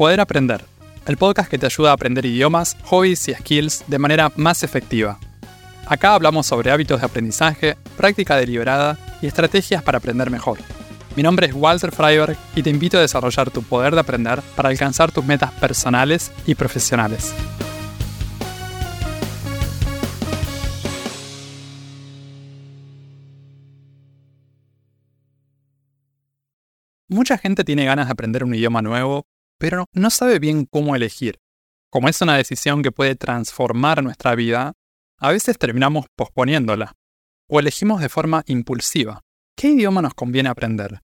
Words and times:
Poder 0.00 0.18
Aprender, 0.18 0.64
el 1.04 1.18
podcast 1.18 1.50
que 1.50 1.58
te 1.58 1.66
ayuda 1.66 1.90
a 1.90 1.92
aprender 1.92 2.24
idiomas, 2.24 2.74
hobbies 2.84 3.28
y 3.28 3.34
skills 3.34 3.84
de 3.86 3.98
manera 3.98 4.32
más 4.34 4.62
efectiva. 4.62 5.18
Acá 5.86 6.14
hablamos 6.14 6.46
sobre 6.46 6.70
hábitos 6.70 7.00
de 7.00 7.06
aprendizaje, 7.06 7.76
práctica 7.98 8.34
deliberada 8.36 8.96
y 9.20 9.26
estrategias 9.26 9.82
para 9.82 9.98
aprender 9.98 10.30
mejor. 10.30 10.58
Mi 11.16 11.22
nombre 11.22 11.48
es 11.48 11.52
Walter 11.54 11.92
Freiberg 11.92 12.34
y 12.56 12.62
te 12.62 12.70
invito 12.70 12.96
a 12.96 13.02
desarrollar 13.02 13.50
tu 13.50 13.62
poder 13.62 13.92
de 13.92 14.00
aprender 14.00 14.40
para 14.56 14.70
alcanzar 14.70 15.12
tus 15.12 15.22
metas 15.22 15.52
personales 15.52 16.32
y 16.46 16.54
profesionales. 16.54 17.34
Mucha 27.06 27.36
gente 27.36 27.64
tiene 27.64 27.84
ganas 27.84 28.06
de 28.06 28.12
aprender 28.12 28.44
un 28.44 28.54
idioma 28.54 28.80
nuevo, 28.80 29.26
pero 29.60 29.84
no 29.92 30.08
sabe 30.08 30.38
bien 30.38 30.64
cómo 30.64 30.96
elegir. 30.96 31.38
Como 31.90 32.08
es 32.08 32.20
una 32.22 32.36
decisión 32.36 32.82
que 32.82 32.92
puede 32.92 33.14
transformar 33.14 34.02
nuestra 34.02 34.34
vida, 34.34 34.72
a 35.18 35.30
veces 35.30 35.58
terminamos 35.58 36.06
posponiéndola 36.16 36.94
o 37.46 37.60
elegimos 37.60 38.00
de 38.00 38.08
forma 38.08 38.42
impulsiva. 38.46 39.20
¿Qué 39.54 39.68
idioma 39.68 40.00
nos 40.00 40.14
conviene 40.14 40.48
aprender? 40.48 41.00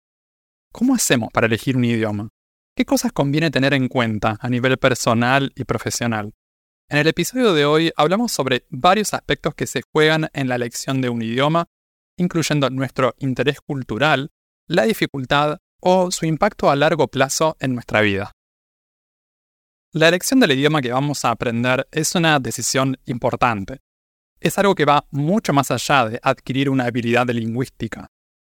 ¿Cómo 0.73 0.95
hacemos 0.95 1.29
para 1.31 1.47
elegir 1.47 1.77
un 1.77 1.85
idioma? 1.85 2.27
¿Qué 2.75 2.83
cosas 2.83 3.13
conviene 3.13 3.51
tener 3.51 3.73
en 3.73 3.87
cuenta 3.87 4.37
a 4.41 4.49
nivel 4.49 4.77
personal 4.77 5.53
y 5.55 5.63
profesional? 5.63 6.33
En 6.89 6.97
el 6.97 7.07
episodio 7.07 7.53
de 7.53 7.63
hoy 7.63 7.91
hablamos 7.95 8.33
sobre 8.33 8.65
varios 8.69 9.13
aspectos 9.13 9.55
que 9.55 9.67
se 9.67 9.81
juegan 9.93 10.29
en 10.33 10.49
la 10.49 10.55
elección 10.55 10.99
de 10.99 11.07
un 11.07 11.21
idioma, 11.21 11.67
incluyendo 12.17 12.69
nuestro 12.69 13.15
interés 13.19 13.61
cultural, 13.61 14.31
la 14.67 14.83
dificultad 14.83 15.59
o 15.79 16.11
su 16.11 16.25
impacto 16.25 16.69
a 16.69 16.75
largo 16.75 17.07
plazo 17.07 17.55
en 17.61 17.75
nuestra 17.75 18.01
vida. 18.01 18.33
La 19.93 20.07
elección 20.07 20.39
del 20.39 20.53
idioma 20.53 20.81
que 20.81 20.93
vamos 20.93 21.25
a 21.25 21.31
aprender 21.31 21.85
es 21.91 22.15
una 22.15 22.39
decisión 22.39 22.97
importante. 23.07 23.79
Es 24.39 24.57
algo 24.57 24.73
que 24.73 24.85
va 24.85 25.05
mucho 25.11 25.51
más 25.51 25.69
allá 25.69 26.07
de 26.07 26.19
adquirir 26.23 26.69
una 26.69 26.85
habilidad 26.85 27.27
lingüística. 27.29 28.07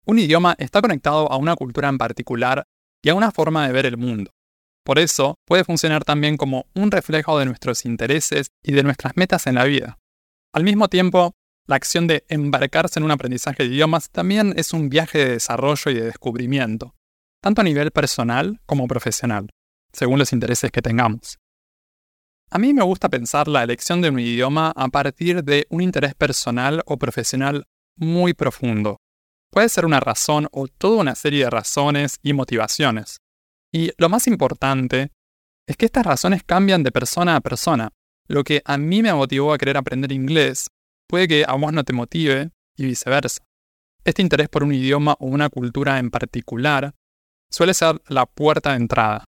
Un 0.04 0.18
idioma 0.18 0.54
está 0.58 0.82
conectado 0.82 1.32
a 1.32 1.38
una 1.38 1.56
cultura 1.56 1.88
en 1.88 1.96
particular 1.96 2.64
y 3.02 3.08
a 3.08 3.14
una 3.14 3.30
forma 3.30 3.66
de 3.66 3.72
ver 3.72 3.86
el 3.86 3.96
mundo. 3.96 4.30
Por 4.84 4.98
eso, 4.98 5.36
puede 5.46 5.64
funcionar 5.64 6.04
también 6.04 6.36
como 6.36 6.66
un 6.74 6.90
reflejo 6.90 7.38
de 7.38 7.46
nuestros 7.46 7.86
intereses 7.86 8.48
y 8.62 8.72
de 8.72 8.82
nuestras 8.82 9.16
metas 9.16 9.46
en 9.46 9.54
la 9.54 9.64
vida. 9.64 9.96
Al 10.52 10.64
mismo 10.64 10.88
tiempo, 10.88 11.32
la 11.66 11.76
acción 11.76 12.08
de 12.08 12.26
embarcarse 12.28 13.00
en 13.00 13.04
un 13.04 13.10
aprendizaje 13.10 13.62
de 13.62 13.70
idiomas 13.70 14.10
también 14.10 14.52
es 14.58 14.74
un 14.74 14.90
viaje 14.90 15.16
de 15.16 15.30
desarrollo 15.30 15.90
y 15.90 15.94
de 15.94 16.02
descubrimiento 16.02 16.94
tanto 17.42 17.60
a 17.60 17.64
nivel 17.64 17.90
personal 17.90 18.60
como 18.66 18.86
profesional, 18.86 19.48
según 19.92 20.18
los 20.18 20.32
intereses 20.32 20.70
que 20.70 20.82
tengamos. 20.82 21.38
A 22.50 22.58
mí 22.58 22.74
me 22.74 22.82
gusta 22.82 23.08
pensar 23.08 23.48
la 23.48 23.62
elección 23.62 24.02
de 24.02 24.10
un 24.10 24.18
idioma 24.18 24.72
a 24.76 24.88
partir 24.88 25.42
de 25.42 25.66
un 25.70 25.80
interés 25.80 26.14
personal 26.14 26.82
o 26.84 26.98
profesional 26.98 27.64
muy 27.96 28.34
profundo. 28.34 28.98
Puede 29.50 29.68
ser 29.68 29.86
una 29.86 30.00
razón 30.00 30.48
o 30.52 30.66
toda 30.66 31.00
una 31.00 31.14
serie 31.14 31.44
de 31.44 31.50
razones 31.50 32.18
y 32.22 32.32
motivaciones. 32.32 33.18
Y 33.72 33.90
lo 33.96 34.08
más 34.08 34.26
importante 34.26 35.12
es 35.66 35.76
que 35.76 35.86
estas 35.86 36.04
razones 36.04 36.42
cambian 36.44 36.82
de 36.82 36.92
persona 36.92 37.36
a 37.36 37.40
persona. 37.40 37.90
Lo 38.28 38.44
que 38.44 38.62
a 38.64 38.76
mí 38.76 39.02
me 39.02 39.14
motivó 39.14 39.52
a 39.52 39.58
querer 39.58 39.76
aprender 39.76 40.12
inglés 40.12 40.68
puede 41.08 41.28
que 41.28 41.44
a 41.46 41.54
vos 41.54 41.72
no 41.72 41.84
te 41.84 41.92
motive 41.92 42.50
y 42.76 42.86
viceversa. 42.86 43.42
Este 44.04 44.22
interés 44.22 44.48
por 44.48 44.64
un 44.64 44.74
idioma 44.74 45.16
o 45.20 45.26
una 45.26 45.48
cultura 45.48 45.98
en 45.98 46.10
particular 46.10 46.94
suele 47.50 47.74
ser 47.74 48.00
la 48.08 48.26
puerta 48.26 48.70
de 48.70 48.76
entrada. 48.76 49.24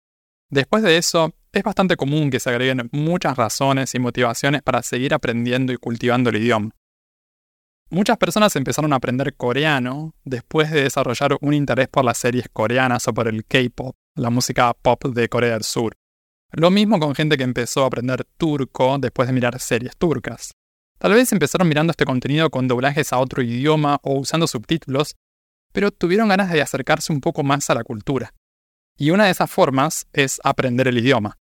Después 0.53 0.83
de 0.83 0.99
eso, 0.99 1.33
es 1.51 1.63
bastante 1.63 1.97
común 1.97 2.31
que 2.31 2.39
se 2.39 2.51
agreguen 2.51 2.91
muchas 2.93 3.39
razones 3.39 3.95
y 3.95 3.99
motivaciones 3.99 4.61
para 4.61 4.83
seguir 4.83 5.15
aprendiendo 5.15 5.73
y 5.73 5.79
cultivando 5.79 6.29
el 6.29 6.37
idioma. 6.37 6.73
Muchas 7.89 8.19
personas 8.19 8.55
empezaron 8.57 8.93
a 8.93 8.97
aprender 8.97 9.35
coreano 9.35 10.15
después 10.25 10.71
de 10.71 10.83
desarrollar 10.83 11.39
un 11.41 11.55
interés 11.55 11.89
por 11.89 12.05
las 12.05 12.19
series 12.19 12.51
coreanas 12.53 13.09
o 13.09 13.15
por 13.15 13.29
el 13.29 13.47
K-pop, 13.47 13.97
la 14.15 14.29
música 14.29 14.75
pop 14.75 15.03
de 15.07 15.31
Corea 15.31 15.55
del 15.55 15.63
Sur. 15.63 15.95
Lo 16.51 16.71
mismo 16.71 17.01
con 17.01 17.15
gente 17.15 17.39
que 17.39 17.45
empezó 17.45 17.85
a 17.85 17.87
aprender 17.87 18.27
turco 18.37 18.99
después 18.99 19.29
de 19.29 19.33
mirar 19.33 19.59
series 19.59 19.97
turcas. 19.97 20.53
Tal 20.99 21.15
vez 21.15 21.33
empezaron 21.33 21.67
mirando 21.67 21.93
este 21.93 22.05
contenido 22.05 22.51
con 22.51 22.69
doblajes 22.69 23.15
a 23.15 23.19
otro 23.21 23.43
idioma 23.43 24.01
o 24.03 24.19
usando 24.19 24.47
subtítulos 24.47 25.17
pero 25.73 25.91
tuvieron 25.91 26.29
ganas 26.29 26.51
de 26.51 26.61
acercarse 26.61 27.13
un 27.13 27.21
poco 27.21 27.43
más 27.43 27.71
a 27.71 27.75
la 27.75 27.83
cultura. 27.83 28.35
Y 28.99 29.11
una 29.11 29.25
de 29.25 29.31
esas 29.31 29.51
formas 29.51 30.07
es 30.13 30.41
aprender 30.45 30.89
el 30.89 30.99
idioma. 30.99 31.39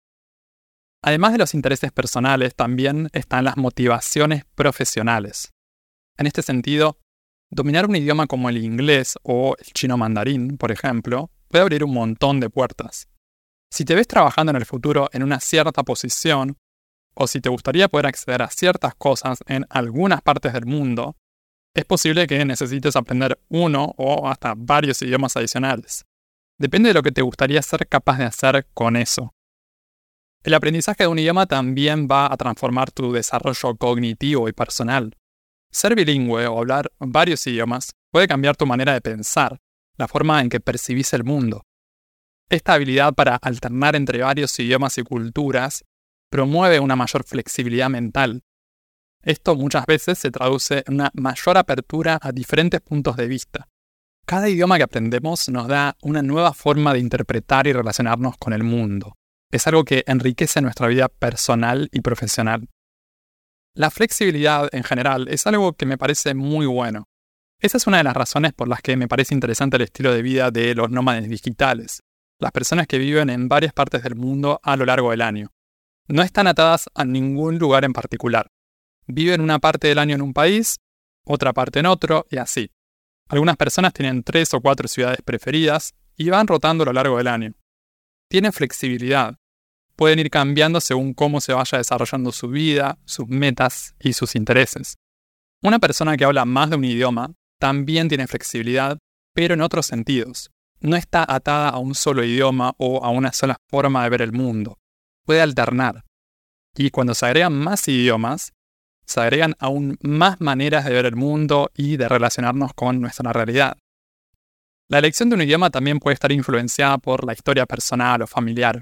Además 1.02 1.32
de 1.32 1.38
los 1.38 1.54
intereses 1.54 1.92
personales, 1.92 2.56
también 2.56 3.10
están 3.14 3.46
las 3.46 3.58
motivaciones 3.58 4.44
profesionales. 4.56 5.54
En 6.18 6.28
este 6.28 6.42
sentido, 6.42 6.98
dominar 7.50 7.86
un 7.86 7.96
idioma 7.96 8.28
como 8.28 8.50
el 8.50 8.58
inglés 8.58 9.18
o 9.24 9.56
el 9.58 9.74
chino 9.74 9.98
mandarín, 9.98 10.58
por 10.58 10.72
ejemplo, 10.72 11.32
puede 11.48 11.62
abrir 11.62 11.84
un 11.84 11.94
montón 11.94 12.40
de 12.40 12.50
puertas. 12.50 13.08
Si 13.72 13.86
te 13.86 13.96
ves 13.96 14.08
trabajando 14.08 14.50
en 14.52 14.56
el 14.56 14.66
futuro 14.66 15.10
en 15.14 15.24
una 15.24 15.40
cierta 15.40 15.84
posición, 15.84 16.58
o 17.14 17.28
si 17.28 17.42
te 17.42 17.50
gustaría 17.50 17.88
poder 17.88 18.08
acceder 18.08 18.42
a 18.42 18.50
ciertas 18.50 18.96
cosas 18.96 19.40
en 19.48 19.66
algunas 19.70 20.22
partes 20.22 20.54
del 20.54 20.66
mundo, 20.66 21.16
es 21.76 21.86
posible 21.86 22.26
que 22.28 22.44
necesites 22.44 22.96
aprender 22.96 23.40
uno 23.50 23.94
o 23.98 24.28
hasta 24.28 24.54
varios 24.58 25.02
idiomas 25.02 25.38
adicionales. 25.38 26.07
Depende 26.60 26.90
de 26.90 26.94
lo 26.94 27.04
que 27.04 27.12
te 27.12 27.22
gustaría 27.22 27.62
ser 27.62 27.88
capaz 27.88 28.18
de 28.18 28.26
hacer 28.26 28.68
con 28.74 28.96
eso. 28.96 29.34
El 30.44 30.54
aprendizaje 30.54 31.04
de 31.04 31.08
un 31.08 31.20
idioma 31.20 31.46
también 31.46 32.08
va 32.10 32.32
a 32.32 32.38
transformar 32.38 32.92
tu 32.92 33.12
desarrollo 33.12 33.76
cognitivo 33.76 34.48
y 34.48 34.54
personal. 34.54 35.16
Ser 35.72 35.96
bilingüe 35.96 36.48
o 36.48 36.60
hablar 36.60 36.92
varios 37.00 37.46
idiomas 37.48 37.92
puede 38.12 38.28
cambiar 38.28 38.56
tu 38.56 38.66
manera 38.66 38.94
de 38.94 39.02
pensar, 39.02 39.60
la 39.98 40.08
forma 40.08 40.42
en 40.42 40.50
que 40.50 40.60
percibís 40.60 41.14
el 41.14 41.24
mundo. 41.24 41.64
Esta 42.50 42.74
habilidad 42.74 43.14
para 43.14 43.36
alternar 43.36 43.96
entre 43.96 44.22
varios 44.22 44.58
idiomas 44.58 44.98
y 44.98 45.04
culturas 45.04 45.84
promueve 46.30 46.80
una 46.80 46.96
mayor 46.96 47.24
flexibilidad 47.26 47.90
mental 47.90 48.42
esto 49.28 49.58
muchas 49.58 49.86
veces 49.86 50.18
se 50.18 50.32
traduce 50.32 50.86
en 50.88 50.94
una 50.94 51.12
mayor 51.14 51.58
apertura 51.58 52.18
a 52.22 52.32
diferentes 52.32 52.80
puntos 52.80 53.18
de 53.18 53.28
vista. 53.28 53.68
Cada 54.28 54.50
idioma 54.50 54.78
que 54.78 54.84
aprendemos 54.84 55.48
nos 55.48 55.68
da 55.68 55.96
una 56.02 56.22
nueva 56.22 56.54
forma 56.54 56.94
de 56.94 57.00
interpretar 57.00 57.66
y 57.66 57.74
relacionarnos 57.74 58.38
con 58.38 58.52
el 58.52 58.64
mundo. 58.64 59.16
Es 59.52 59.68
algo 59.68 59.86
que 59.86 60.04
enriquece 60.06 60.62
nuestra 60.62 60.88
vida 60.88 61.08
personal 61.08 61.88
y 61.94 62.02
profesional. 62.02 62.68
La 63.74 63.90
flexibilidad 63.90 64.68
en 64.74 64.84
general 64.84 65.30
es 65.30 65.48
algo 65.48 65.74
que 65.74 65.86
me 65.86 65.98
parece 65.98 66.34
muy 66.34 66.66
bueno. 66.66 67.06
Esa 67.62 67.78
es 67.78 67.88
una 67.88 67.98
de 67.98 68.04
las 68.04 68.16
razones 68.16 68.52
por 68.52 68.68
las 68.68 68.82
que 68.82 68.98
me 68.98 69.08
parece 69.08 69.34
interesante 69.34 69.78
el 69.78 69.84
estilo 69.84 70.14
de 70.14 70.22
vida 70.22 70.52
de 70.52 70.76
los 70.76 70.92
nómades 70.92 71.30
digitales, 71.30 72.04
las 72.40 72.52
personas 72.52 72.86
que 72.86 72.98
viven 72.98 73.30
en 73.30 73.48
varias 73.48 73.72
partes 73.72 74.04
del 74.04 74.16
mundo 74.16 74.60
a 74.62 74.76
lo 74.76 74.86
largo 74.86 75.12
del 75.12 75.22
año. 75.22 75.54
No 76.10 76.22
están 76.22 76.48
atadas 76.48 76.90
a 76.94 77.06
ningún 77.06 77.58
lugar 77.58 77.86
en 77.86 77.94
particular 77.94 78.52
viven 79.08 79.42
una 79.42 79.60
parte 79.60 79.88
del 79.88 80.00
año 80.00 80.16
en 80.16 80.22
un 80.22 80.34
país, 80.34 80.78
otra 81.26 81.54
parte 81.54 81.80
en 81.80 81.86
otro 81.86 82.26
y 82.30 82.38
así. 82.38 82.72
Algunas 83.30 83.58
personas 83.58 83.94
tienen 83.94 84.24
tres 84.24 84.54
o 84.54 84.62
cuatro 84.62 84.88
ciudades 84.88 85.20
preferidas 85.24 85.94
y 86.16 86.30
van 86.30 86.48
rotando 86.48 86.84
a 86.84 86.88
lo 86.88 86.94
largo 86.94 87.18
del 87.18 87.28
año. 87.28 87.54
Tienen 88.30 88.54
flexibilidad. 88.54 89.36
Pueden 89.96 90.20
ir 90.20 90.30
cambiando 90.30 90.80
según 90.80 91.14
cómo 91.14 91.42
se 91.42 91.54
vaya 91.54 91.78
desarrollando 91.78 92.32
su 92.32 92.50
vida, 92.50 93.00
sus 93.06 93.28
metas 93.28 93.96
y 94.00 94.14
sus 94.14 94.36
intereses. 94.36 94.96
Una 95.62 95.80
persona 95.80 96.16
que 96.16 96.26
habla 96.26 96.46
más 96.46 96.70
de 96.70 96.76
un 96.76 96.86
idioma 96.86 97.34
también 97.60 98.08
tiene 98.08 98.28
flexibilidad, 98.28 98.98
pero 99.34 99.56
en 99.56 99.62
otros 99.62 99.88
sentidos. 99.88 100.52
No 100.80 100.96
está 100.96 101.26
atada 101.28 101.70
a 101.70 101.80
un 101.80 101.96
solo 101.96 102.24
idioma 102.24 102.74
o 102.78 103.04
a 103.04 103.10
una 103.10 103.34
sola 103.34 103.58
forma 103.70 104.04
de 104.04 104.10
ver 104.10 104.22
el 104.22 104.32
mundo. 104.32 104.78
Puede 105.26 105.42
alternar. 105.42 106.04
Y 106.76 106.92
cuando 106.92 107.16
se 107.16 107.26
agregan 107.26 107.54
más 107.54 107.88
idiomas, 107.88 108.54
se 109.08 109.22
agregan 109.22 109.56
aún 109.60 109.98
más 110.02 110.40
maneras 110.42 110.86
de 110.86 110.92
ver 110.92 111.06
el 111.06 111.16
mundo 111.16 111.72
y 111.76 111.98
de 111.98 112.10
relacionarnos 112.10 112.74
con 112.74 113.00
nuestra 113.00 113.32
realidad. 113.34 113.78
La 114.90 115.00
elección 115.00 115.30
de 115.30 115.36
un 115.36 115.42
idioma 115.42 115.70
también 115.70 116.00
puede 116.00 116.14
estar 116.14 116.32
influenciada 116.32 116.98
por 116.98 117.26
la 117.26 117.34
historia 117.34 117.66
personal 117.66 118.22
o 118.22 118.28
familiar. 118.28 118.82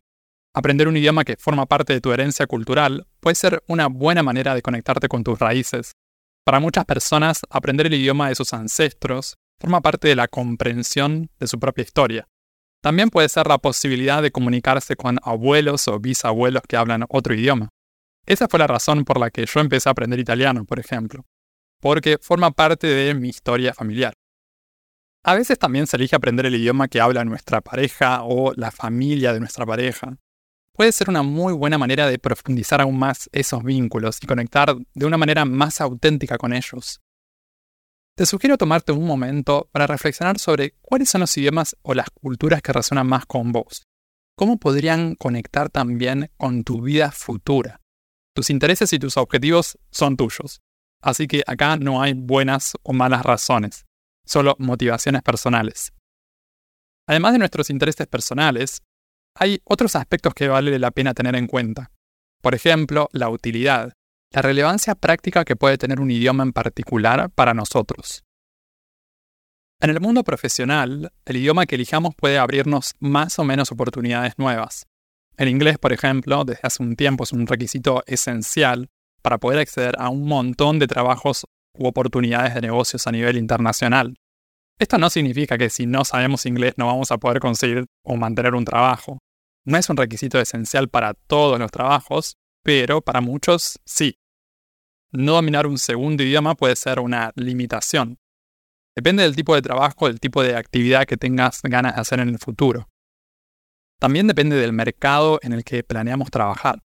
Aprender 0.53 0.87
un 0.87 0.97
idioma 0.97 1.25
que 1.25 1.35
forma 1.37 1.65
parte 1.65 1.93
de 1.93 2.01
tu 2.01 2.11
herencia 2.11 2.47
cultural 2.47 3.07
puede 3.19 3.35
ser 3.35 3.63
una 3.67 3.87
buena 3.87 4.23
manera 4.23 4.55
de 4.55 4.61
conectarte 4.61 5.07
con 5.07 5.23
tus 5.23 5.39
raíces. 5.39 5.91
Para 6.43 6.59
muchas 6.59 6.85
personas, 6.85 7.41
aprender 7.49 7.87
el 7.87 7.93
idioma 7.95 8.29
de 8.29 8.35
sus 8.35 8.53
ancestros 8.53 9.35
forma 9.59 9.81
parte 9.81 10.07
de 10.07 10.15
la 10.15 10.27
comprensión 10.27 11.29
de 11.39 11.47
su 11.47 11.59
propia 11.59 11.83
historia. 11.83 12.27
También 12.81 13.09
puede 13.09 13.29
ser 13.29 13.47
la 13.47 13.57
posibilidad 13.57 14.21
de 14.21 14.31
comunicarse 14.31 14.95
con 14.95 15.17
abuelos 15.23 15.87
o 15.87 15.99
bisabuelos 15.99 16.61
que 16.67 16.77
hablan 16.77 17.05
otro 17.09 17.33
idioma. 17.33 17.69
Esa 18.25 18.47
fue 18.47 18.59
la 18.59 18.67
razón 18.67 19.05
por 19.05 19.19
la 19.19 19.29
que 19.29 19.45
yo 19.45 19.59
empecé 19.59 19.87
a 19.87 19.91
aprender 19.91 20.19
italiano, 20.19 20.65
por 20.65 20.79
ejemplo, 20.79 21.25
porque 21.79 22.17
forma 22.19 22.51
parte 22.51 22.87
de 22.87 23.13
mi 23.13 23.29
historia 23.29 23.73
familiar. 23.73 24.13
A 25.23 25.35
veces 25.35 25.57
también 25.57 25.87
se 25.87 25.97
elige 25.97 26.15
aprender 26.15 26.45
el 26.45 26.55
idioma 26.55 26.87
que 26.87 27.01
habla 27.01 27.25
nuestra 27.25 27.61
pareja 27.61 28.23
o 28.23 28.53
la 28.53 28.71
familia 28.71 29.33
de 29.33 29.39
nuestra 29.39 29.65
pareja. 29.65 30.17
puede 30.73 30.91
ser 30.91 31.09
una 31.09 31.23
muy 31.23 31.53
buena 31.53 31.77
manera 31.77 32.05
de 32.05 32.19
profundizar 32.19 32.81
aún 32.81 32.99
más 32.99 33.29
esos 33.31 33.63
vínculos 33.63 34.19
y 34.21 34.27
conectar 34.27 34.75
de 34.93 35.05
una 35.05 35.17
manera 35.17 35.45
más 35.45 35.79
auténtica 35.79 36.37
con 36.37 36.51
ellos. 36.51 36.99
Te 38.17 38.25
sugiero 38.25 38.57
tomarte 38.57 38.91
un 38.91 39.05
momento 39.05 39.69
para 39.71 39.87
reflexionar 39.87 40.37
sobre 40.37 40.75
cuáles 40.81 41.09
son 41.09 41.21
los 41.21 41.37
idiomas 41.37 41.77
o 41.81 41.93
las 41.93 42.09
culturas 42.09 42.61
que 42.61 42.73
resuenan 42.73 43.07
más 43.07 43.25
con 43.25 43.53
vos. 43.53 43.83
¿Cómo 44.35 44.57
podrían 44.57 45.15
conectar 45.15 45.69
también 45.69 46.29
con 46.37 46.65
tu 46.65 46.81
vida 46.81 47.11
futura? 47.11 47.79
Tus 48.35 48.49
intereses 48.49 48.91
y 48.91 48.99
tus 48.99 49.15
objetivos 49.15 49.77
son 49.91 50.17
tuyos. 50.17 50.61
Así 51.01 51.25
que 51.25 51.41
acá 51.47 51.77
no 51.77 52.01
hay 52.01 52.13
buenas 52.13 52.73
o 52.83 52.91
malas 52.91 53.23
razones, 53.23 53.85
solo 54.25 54.55
motivaciones 54.59 55.21
personales. 55.21 55.93
Además 57.07 57.31
de 57.31 57.39
nuestros 57.39 57.69
intereses 57.69 58.07
personales, 58.07 58.81
hay 59.37 59.61
otros 59.63 59.95
aspectos 59.95 60.33
que 60.33 60.49
vale 60.49 60.77
la 60.79 60.91
pena 60.91 61.13
tener 61.13 61.35
en 61.35 61.47
cuenta. 61.47 61.91
Por 62.41 62.55
ejemplo, 62.55 63.07
la 63.13 63.29
utilidad, 63.29 63.93
la 64.31 64.41
relevancia 64.41 64.95
práctica 64.95 65.45
que 65.45 65.55
puede 65.55 65.77
tener 65.77 66.01
un 66.01 66.11
idioma 66.11 66.43
en 66.43 66.51
particular 66.51 67.29
para 67.29 67.53
nosotros. 67.53 68.23
En 69.79 69.91
el 69.91 70.01
mundo 70.01 70.23
profesional, 70.23 71.13
el 71.25 71.37
idioma 71.37 71.65
que 71.65 71.75
elijamos 71.75 72.15
puede 72.15 72.37
abrirnos 72.37 72.95
más 72.99 73.39
o 73.39 73.45
menos 73.45 73.71
oportunidades 73.71 74.33
nuevas. 74.37 74.87
El 75.37 75.49
inglés, 75.49 75.77
por 75.77 75.91
ejemplo, 75.91 76.45
desde 76.45 76.61
hace 76.63 76.81
un 76.81 76.95
tiempo 76.95 77.25
es 77.25 77.33
un 77.33 77.45
requisito 77.45 78.03
esencial 78.07 78.89
para 79.21 79.37
poder 79.37 79.59
acceder 79.59 79.95
a 79.97 80.09
un 80.09 80.27
montón 80.27 80.79
de 80.79 80.87
trabajos 80.87 81.45
u 81.77 81.87
oportunidades 81.87 82.53
de 82.53 82.61
negocios 82.61 83.05
a 83.07 83.11
nivel 83.11 83.37
internacional. 83.37 84.15
Esto 84.79 84.97
no 84.97 85.09
significa 85.09 85.57
que 85.57 85.69
si 85.69 85.85
no 85.85 86.05
sabemos 86.05 86.45
inglés 86.45 86.75
no 86.77 86.87
vamos 86.87 87.11
a 87.11 87.17
poder 87.17 87.39
conseguir 87.39 87.85
o 88.03 88.15
mantener 88.15 88.55
un 88.55 88.65
trabajo. 88.65 89.19
No 89.65 89.77
es 89.77 89.89
un 89.89 89.97
requisito 89.97 90.39
esencial 90.39 90.89
para 90.89 91.13
todos 91.13 91.59
los 91.59 91.71
trabajos, 91.71 92.35
pero 92.63 93.01
para 93.01 93.19
muchos 93.19 93.79
sí. 93.85 94.17
No 95.11 95.33
dominar 95.33 95.65
un 95.67 95.77
segundo 95.77 96.23
idioma 96.23 96.55
puede 96.55 96.75
ser 96.75 96.99
una 96.99 97.31
limitación. 97.35 98.19
Depende 98.95 99.23
del 99.23 99.35
tipo 99.35 99.55
de 99.55 99.61
trabajo, 99.61 100.07
del 100.07 100.19
tipo 100.19 100.43
de 100.43 100.55
actividad 100.55 101.05
que 101.05 101.17
tengas 101.17 101.61
ganas 101.63 101.95
de 101.95 102.01
hacer 102.01 102.19
en 102.19 102.29
el 102.29 102.39
futuro. 102.39 102.87
También 104.05 104.27
depende 104.27 104.55
del 104.55 104.71
mercado 104.71 105.39
en 105.41 105.51
el 105.51 105.63
que 105.63 105.83
planeamos 105.83 106.29
trabajar. 106.29 106.83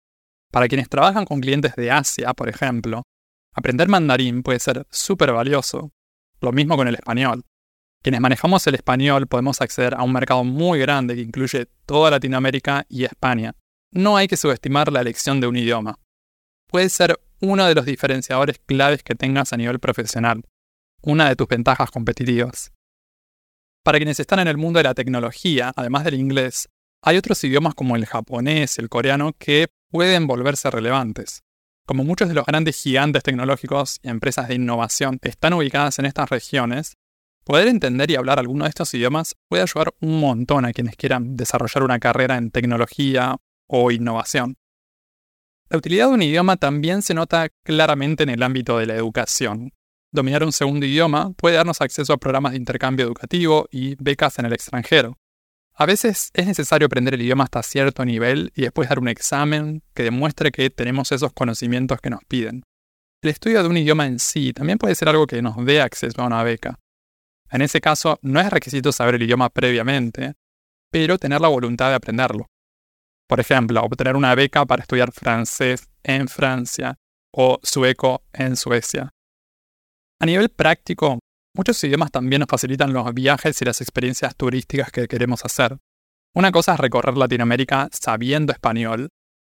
Para 0.53 0.69
quienes 0.69 0.87
trabajan 0.87 1.25
con 1.25 1.41
clientes 1.41 1.75
de 1.75 1.91
Asia, 1.91 2.33
por 2.33 2.47
ejemplo, 2.47 3.03
aprender 3.53 3.89
mandarín 3.89 4.41
puede 4.41 4.59
ser 4.59 4.87
súper 4.89 5.33
valioso. 5.33 5.91
Lo 6.39 6.53
mismo 6.53 6.77
con 6.77 6.87
el 6.87 6.95
español. 6.95 7.43
Quienes 8.01 8.21
manejamos 8.21 8.65
el 8.67 8.75
español 8.75 9.27
podemos 9.27 9.59
acceder 9.59 9.95
a 9.95 10.03
un 10.03 10.13
mercado 10.13 10.45
muy 10.45 10.79
grande 10.79 11.13
que 11.15 11.21
incluye 11.23 11.67
toda 11.85 12.09
Latinoamérica 12.09 12.85
y 12.87 13.03
España. 13.03 13.53
No 13.91 14.15
hay 14.15 14.29
que 14.29 14.37
subestimar 14.37 14.89
la 14.89 15.01
elección 15.01 15.41
de 15.41 15.47
un 15.47 15.57
idioma. 15.57 15.99
Puede 16.67 16.87
ser 16.87 17.19
uno 17.41 17.65
de 17.65 17.75
los 17.75 17.83
diferenciadores 17.83 18.59
claves 18.65 19.03
que 19.03 19.15
tengas 19.15 19.51
a 19.51 19.57
nivel 19.57 19.81
profesional, 19.81 20.45
una 21.01 21.27
de 21.27 21.35
tus 21.35 21.49
ventajas 21.49 21.91
competitivas. 21.91 22.71
Para 23.83 23.97
quienes 23.97 24.21
están 24.21 24.39
en 24.39 24.47
el 24.47 24.55
mundo 24.55 24.77
de 24.77 24.85
la 24.85 24.93
tecnología, 24.93 25.73
además 25.75 26.05
del 26.05 26.13
inglés, 26.13 26.69
hay 27.01 27.17
otros 27.17 27.43
idiomas 27.43 27.75
como 27.75 27.95
el 27.95 28.05
japonés, 28.05 28.77
el 28.77 28.89
coreano, 28.89 29.33
que 29.37 29.67
pueden 29.89 30.27
volverse 30.27 30.69
relevantes. 30.69 31.43
Como 31.85 32.03
muchos 32.03 32.27
de 32.27 32.35
los 32.35 32.45
grandes 32.45 32.81
gigantes 32.81 33.23
tecnológicos 33.23 33.99
y 34.03 34.09
empresas 34.09 34.47
de 34.47 34.55
innovación 34.55 35.17
están 35.23 35.53
ubicadas 35.53 35.97
en 35.99 36.05
estas 36.05 36.29
regiones, 36.29 36.97
poder 37.43 37.67
entender 37.67 38.11
y 38.11 38.15
hablar 38.15 38.37
alguno 38.37 38.65
de 38.65 38.69
estos 38.69 38.93
idiomas 38.93 39.35
puede 39.47 39.63
ayudar 39.63 39.93
un 40.01 40.19
montón 40.19 40.65
a 40.65 40.73
quienes 40.73 40.95
quieran 40.95 41.35
desarrollar 41.35 41.83
una 41.83 41.99
carrera 41.99 42.37
en 42.37 42.51
tecnología 42.51 43.37
o 43.67 43.91
innovación. 43.91 44.57
La 45.69 45.77
utilidad 45.77 46.07
de 46.07 46.13
un 46.13 46.21
idioma 46.21 46.57
también 46.57 47.01
se 47.01 47.13
nota 47.13 47.47
claramente 47.63 48.23
en 48.23 48.29
el 48.29 48.43
ámbito 48.43 48.77
de 48.77 48.87
la 48.87 48.95
educación. 48.95 49.71
Dominar 50.11 50.43
un 50.43 50.51
segundo 50.51 50.85
idioma 50.85 51.31
puede 51.31 51.55
darnos 51.55 51.81
acceso 51.81 52.13
a 52.13 52.17
programas 52.17 52.51
de 52.51 52.57
intercambio 52.57 53.05
educativo 53.05 53.67
y 53.71 53.95
becas 53.95 54.37
en 54.39 54.45
el 54.45 54.53
extranjero, 54.53 55.17
a 55.79 55.85
veces 55.85 56.29
es 56.33 56.45
necesario 56.45 56.87
aprender 56.87 57.13
el 57.13 57.21
idioma 57.21 57.45
hasta 57.45 57.63
cierto 57.63 58.03
nivel 58.03 58.51
y 58.53 58.63
después 58.63 58.89
dar 58.89 58.99
un 58.99 59.07
examen 59.07 59.81
que 59.93 60.03
demuestre 60.03 60.51
que 60.51 60.69
tenemos 60.69 61.13
esos 61.13 61.31
conocimientos 61.31 62.01
que 62.01 62.09
nos 62.09 62.19
piden. 62.25 62.63
El 63.23 63.29
estudio 63.29 63.63
de 63.63 63.69
un 63.69 63.77
idioma 63.77 64.05
en 64.05 64.19
sí 64.19 64.51
también 64.51 64.77
puede 64.77 64.93
ser 64.95 65.07
algo 65.07 65.25
que 65.25 65.41
nos 65.41 65.55
dé 65.65 65.81
acceso 65.81 66.21
a 66.21 66.27
una 66.27 66.43
beca. 66.43 66.77
En 67.49 67.61
ese 67.61 67.79
caso, 67.79 68.19
no 68.21 68.41
es 68.41 68.49
requisito 68.49 68.91
saber 68.91 69.15
el 69.15 69.23
idioma 69.23 69.49
previamente, 69.49 70.33
pero 70.91 71.17
tener 71.17 71.39
la 71.39 71.47
voluntad 71.47 71.87
de 71.87 71.95
aprenderlo. 71.95 72.47
Por 73.25 73.39
ejemplo, 73.39 73.81
obtener 73.81 74.17
una 74.17 74.35
beca 74.35 74.65
para 74.65 74.81
estudiar 74.81 75.13
francés 75.13 75.87
en 76.03 76.27
Francia 76.27 76.97
o 77.33 77.57
sueco 77.63 78.23
en 78.33 78.57
Suecia. 78.57 79.11
A 80.19 80.25
nivel 80.25 80.49
práctico, 80.49 81.19
Muchos 81.59 81.83
idiomas 81.83 82.09
también 82.09 82.39
nos 82.39 82.47
facilitan 82.47 82.93
los 82.93 83.13
viajes 83.13 83.61
y 83.61 83.65
las 83.65 83.81
experiencias 83.81 84.33
turísticas 84.33 84.93
que 84.93 85.09
queremos 85.09 85.43
hacer. 85.43 85.77
Una 86.33 86.53
cosa 86.53 86.75
es 86.75 86.79
recorrer 86.79 87.17
Latinoamérica 87.17 87.89
sabiendo 87.91 88.53
español 88.53 89.09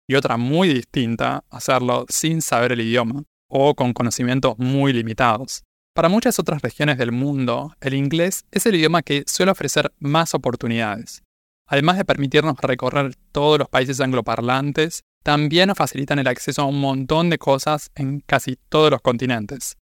y 0.07 0.15
otra 0.15 0.37
muy 0.37 0.69
distinta, 0.69 1.45
hacerlo 1.49 2.05
sin 2.11 2.43
saber 2.43 2.73
el 2.73 2.83
idioma 2.83 3.23
o 3.49 3.75
con 3.75 3.95
conocimientos 3.95 4.59
muy 4.59 4.93
limitados. 4.93 5.63
Para 5.95 6.11
muchas 6.11 6.39
otras 6.39 6.61
regiones 6.61 6.99
del 6.99 7.11
mundo, 7.11 7.75
el 7.81 7.95
inglés 7.95 8.45
es 8.51 8.67
el 8.67 8.75
idioma 8.75 9.01
que 9.01 9.25
suele 9.27 9.53
ofrecer 9.53 9.91
más 9.99 10.35
oportunidades. 10.35 11.23
Además 11.67 11.97
de 11.97 12.05
permitirnos 12.05 12.59
recorrer 12.61 13.15
todos 13.33 13.59
los 13.59 13.71
países 13.71 14.03
angloparlantes, 14.03 15.05
también 15.23 15.69
nos 15.69 15.79
facilitan 15.79 16.19
el 16.19 16.29
acceso 16.29 16.61
a 16.61 16.67
un 16.67 16.81
montón 16.81 17.31
de 17.31 17.39
cosas 17.39 17.91
en 17.95 18.21
casi 18.21 18.59
todos 18.69 18.91
los 18.91 19.01
continentes. 19.01 19.79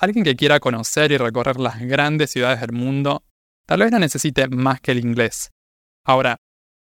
Alguien 0.00 0.24
que 0.24 0.34
quiera 0.34 0.60
conocer 0.60 1.12
y 1.12 1.18
recorrer 1.18 1.60
las 1.60 1.78
grandes 1.78 2.30
ciudades 2.30 2.62
del 2.62 2.72
mundo 2.72 3.22
tal 3.66 3.80
vez 3.80 3.92
no 3.92 3.98
necesite 3.98 4.48
más 4.48 4.80
que 4.80 4.92
el 4.92 4.98
inglés. 4.98 5.50
Ahora, 6.06 6.36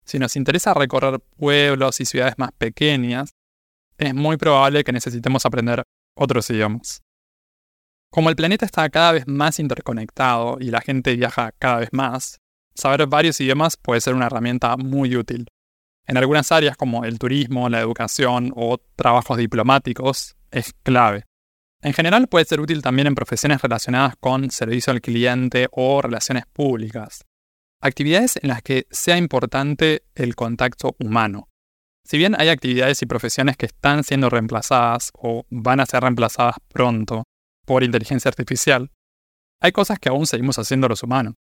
si 0.05 0.19
nos 0.19 0.37
interesa 0.37 0.73
recorrer 0.73 1.19
pueblos 1.35 1.99
y 1.99 2.05
ciudades 2.05 2.35
más 2.37 2.53
pequeñas, 2.53 3.31
es 3.97 4.15
muy 4.15 4.37
probable 4.37 4.85
que 4.85 4.93
necesitemos 4.93 5.45
aprender 5.45 5.83
otros 6.15 6.49
idiomas. 6.49 7.01
Como 8.09 8.29
el 8.29 8.37
planeta 8.37 8.65
está 8.65 8.89
cada 8.89 9.11
vez 9.11 9.27
más 9.27 9.59
interconectado 9.59 10.55
y 10.61 10.71
la 10.71 10.79
gente 10.79 11.13
viaja 11.17 11.51
cada 11.59 11.79
vez 11.79 11.89
más, 11.91 12.39
saber 12.73 13.05
varios 13.07 13.41
idiomas 13.41 13.75
puede 13.75 13.99
ser 13.99 14.13
una 14.13 14.27
herramienta 14.27 14.77
muy 14.77 15.17
útil. 15.17 15.45
En 16.07 16.15
algunas 16.15 16.53
áreas 16.53 16.77
como 16.77 17.03
el 17.03 17.19
turismo, 17.19 17.67
la 17.67 17.81
educación 17.81 18.53
o 18.55 18.77
trabajos 18.95 19.37
diplomáticos 19.37 20.37
es 20.51 20.73
clave. 20.83 21.28
En 21.81 21.93
general 21.93 22.27
puede 22.27 22.43
ser 22.43 22.59
útil 22.59 22.81
también 22.81 23.07
en 23.07 23.15
profesiones 23.15 23.61
relacionadas 23.61 24.15
con 24.19 24.51
servicio 24.51 24.91
al 24.91 24.99
cliente 24.99 25.67
o 25.71 26.01
relaciones 26.01 26.45
públicas. 26.45 27.25
Actividades 27.81 28.37
en 28.41 28.49
las 28.49 28.61
que 28.61 28.85
sea 28.91 29.17
importante 29.17 30.03
el 30.13 30.35
contacto 30.35 30.95
humano. 30.99 31.47
Si 32.05 32.17
bien 32.17 32.35
hay 32.37 32.49
actividades 32.49 33.01
y 33.01 33.05
profesiones 33.05 33.55
que 33.55 33.67
están 33.67 34.03
siendo 34.03 34.29
reemplazadas 34.29 35.11
o 35.13 35.45
van 35.49 35.79
a 35.79 35.85
ser 35.85 36.01
reemplazadas 36.01 36.55
pronto 36.67 37.23
por 37.65 37.83
inteligencia 37.83 38.27
artificial, 38.27 38.91
hay 39.61 39.71
cosas 39.71 39.99
que 39.99 40.09
aún 40.09 40.25
seguimos 40.25 40.59
haciendo 40.59 40.89
los 40.89 41.03
humanos. 41.03 41.35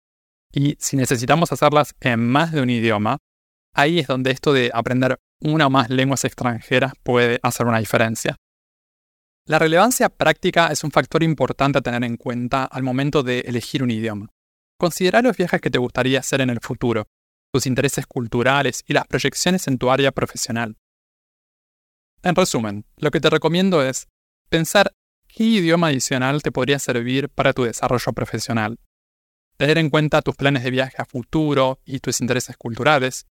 Y 0.52 0.76
si 0.78 0.96
necesitamos 0.96 1.50
hacerlas 1.50 1.94
en 2.00 2.28
más 2.28 2.52
de 2.52 2.62
un 2.62 2.70
idioma, 2.70 3.18
ahí 3.74 3.98
es 3.98 4.06
donde 4.06 4.30
esto 4.30 4.52
de 4.52 4.70
aprender 4.72 5.18
una 5.40 5.66
o 5.66 5.70
más 5.70 5.90
lenguas 5.90 6.24
extranjeras 6.24 6.92
puede 7.02 7.40
hacer 7.42 7.66
una 7.66 7.78
diferencia. 7.80 8.36
La 9.48 9.58
relevancia 9.58 10.10
práctica 10.10 10.66
es 10.66 10.84
un 10.84 10.90
factor 10.90 11.22
importante 11.22 11.78
a 11.78 11.80
tener 11.80 12.04
en 12.04 12.18
cuenta 12.18 12.64
al 12.64 12.82
momento 12.82 13.22
de 13.22 13.40
elegir 13.40 13.82
un 13.82 13.90
idioma. 13.90 14.28
Considera 14.78 15.22
los 15.22 15.38
viajes 15.38 15.62
que 15.62 15.70
te 15.70 15.78
gustaría 15.78 16.18
hacer 16.18 16.42
en 16.42 16.50
el 16.50 16.60
futuro, 16.60 17.06
tus 17.50 17.64
intereses 17.64 18.06
culturales 18.06 18.84
y 18.86 18.92
las 18.92 19.06
proyecciones 19.06 19.66
en 19.66 19.78
tu 19.78 19.90
área 19.90 20.12
profesional. 20.12 20.76
En 22.22 22.34
resumen, 22.34 22.84
lo 22.98 23.10
que 23.10 23.20
te 23.20 23.30
recomiendo 23.30 23.82
es 23.82 24.08
pensar 24.50 24.92
qué 25.28 25.44
idioma 25.44 25.86
adicional 25.86 26.42
te 26.42 26.52
podría 26.52 26.78
servir 26.78 27.30
para 27.30 27.54
tu 27.54 27.64
desarrollo 27.64 28.12
profesional. 28.12 28.78
Tener 29.56 29.78
en 29.78 29.88
cuenta 29.88 30.20
tus 30.20 30.36
planes 30.36 30.62
de 30.62 30.72
viaje 30.72 30.96
a 30.98 31.06
futuro 31.06 31.80
y 31.86 32.00
tus 32.00 32.20
intereses 32.20 32.58
culturales. 32.58 33.26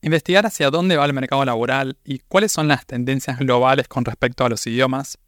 Investigar 0.00 0.46
hacia 0.46 0.70
dónde 0.70 0.96
va 0.96 1.04
el 1.04 1.12
mercado 1.12 1.44
laboral 1.44 1.98
y 2.04 2.20
cuáles 2.20 2.52
son 2.52 2.68
las 2.68 2.86
tendencias 2.86 3.38
globales 3.38 3.86
con 3.86 4.06
respecto 4.06 4.46
a 4.46 4.48
los 4.48 4.66
idiomas 4.66 5.18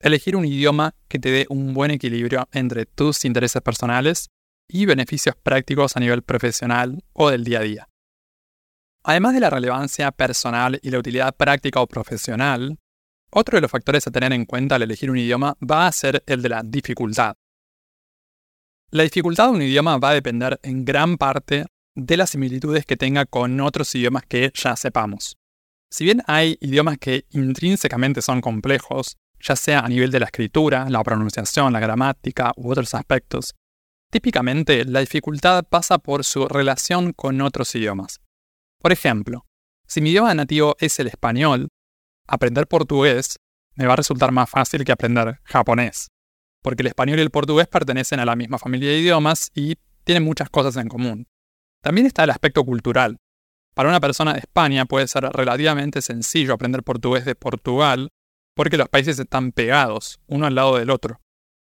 Elegir 0.00 0.36
un 0.36 0.44
idioma 0.44 0.94
que 1.08 1.18
te 1.18 1.30
dé 1.30 1.46
un 1.48 1.72
buen 1.72 1.90
equilibrio 1.90 2.48
entre 2.52 2.84
tus 2.84 3.24
intereses 3.24 3.62
personales 3.62 4.28
y 4.68 4.84
beneficios 4.84 5.34
prácticos 5.42 5.96
a 5.96 6.00
nivel 6.00 6.22
profesional 6.22 7.02
o 7.12 7.30
del 7.30 7.44
día 7.44 7.60
a 7.60 7.62
día. 7.62 7.88
Además 9.04 9.34
de 9.34 9.40
la 9.40 9.50
relevancia 9.50 10.10
personal 10.12 10.78
y 10.82 10.90
la 10.90 10.98
utilidad 10.98 11.34
práctica 11.34 11.80
o 11.80 11.86
profesional, 11.86 12.78
otro 13.30 13.56
de 13.56 13.62
los 13.62 13.70
factores 13.70 14.06
a 14.06 14.10
tener 14.10 14.32
en 14.32 14.44
cuenta 14.44 14.74
al 14.74 14.82
elegir 14.82 15.10
un 15.10 15.18
idioma 15.18 15.56
va 15.58 15.86
a 15.86 15.92
ser 15.92 16.22
el 16.26 16.42
de 16.42 16.48
la 16.48 16.62
dificultad. 16.62 17.34
La 18.90 19.02
dificultad 19.02 19.46
de 19.46 19.50
un 19.52 19.62
idioma 19.62 19.98
va 19.98 20.10
a 20.10 20.14
depender 20.14 20.58
en 20.62 20.84
gran 20.84 21.16
parte 21.16 21.66
de 21.94 22.16
las 22.16 22.30
similitudes 22.30 22.84
que 22.84 22.96
tenga 22.96 23.24
con 23.24 23.60
otros 23.60 23.94
idiomas 23.94 24.24
que 24.26 24.52
ya 24.54 24.76
sepamos. 24.76 25.36
Si 25.90 26.04
bien 26.04 26.22
hay 26.26 26.58
idiomas 26.60 26.98
que 26.98 27.24
intrínsecamente 27.30 28.22
son 28.22 28.40
complejos, 28.40 29.16
ya 29.40 29.56
sea 29.56 29.80
a 29.80 29.88
nivel 29.88 30.10
de 30.10 30.20
la 30.20 30.26
escritura, 30.26 30.88
la 30.88 31.02
pronunciación, 31.02 31.72
la 31.72 31.80
gramática 31.80 32.52
u 32.56 32.70
otros 32.70 32.94
aspectos, 32.94 33.54
típicamente 34.10 34.84
la 34.84 35.00
dificultad 35.00 35.64
pasa 35.64 35.98
por 35.98 36.24
su 36.24 36.48
relación 36.48 37.12
con 37.12 37.40
otros 37.40 37.74
idiomas. 37.74 38.20
Por 38.80 38.92
ejemplo, 38.92 39.44
si 39.86 40.00
mi 40.00 40.10
idioma 40.10 40.34
nativo 40.34 40.76
es 40.78 40.98
el 40.98 41.06
español, 41.06 41.68
aprender 42.26 42.66
portugués 42.66 43.36
me 43.74 43.86
va 43.86 43.92
a 43.92 43.96
resultar 43.96 44.32
más 44.32 44.48
fácil 44.48 44.84
que 44.84 44.92
aprender 44.92 45.40
japonés, 45.44 46.08
porque 46.62 46.82
el 46.82 46.88
español 46.88 47.18
y 47.18 47.22
el 47.22 47.30
portugués 47.30 47.68
pertenecen 47.68 48.20
a 48.20 48.24
la 48.24 48.36
misma 48.36 48.58
familia 48.58 48.90
de 48.90 48.98
idiomas 48.98 49.50
y 49.54 49.76
tienen 50.04 50.24
muchas 50.24 50.50
cosas 50.50 50.76
en 50.76 50.88
común. 50.88 51.26
También 51.82 52.06
está 52.06 52.24
el 52.24 52.30
aspecto 52.30 52.64
cultural. 52.64 53.18
Para 53.74 53.90
una 53.90 54.00
persona 54.00 54.32
de 54.32 54.40
España 54.40 54.86
puede 54.86 55.06
ser 55.06 55.24
relativamente 55.24 56.00
sencillo 56.00 56.54
aprender 56.54 56.82
portugués 56.82 57.24
de 57.24 57.34
Portugal, 57.34 58.08
porque 58.56 58.78
los 58.78 58.88
países 58.88 59.18
están 59.18 59.52
pegados, 59.52 60.18
uno 60.26 60.46
al 60.46 60.54
lado 60.54 60.78
del 60.78 60.90
otro. 60.90 61.20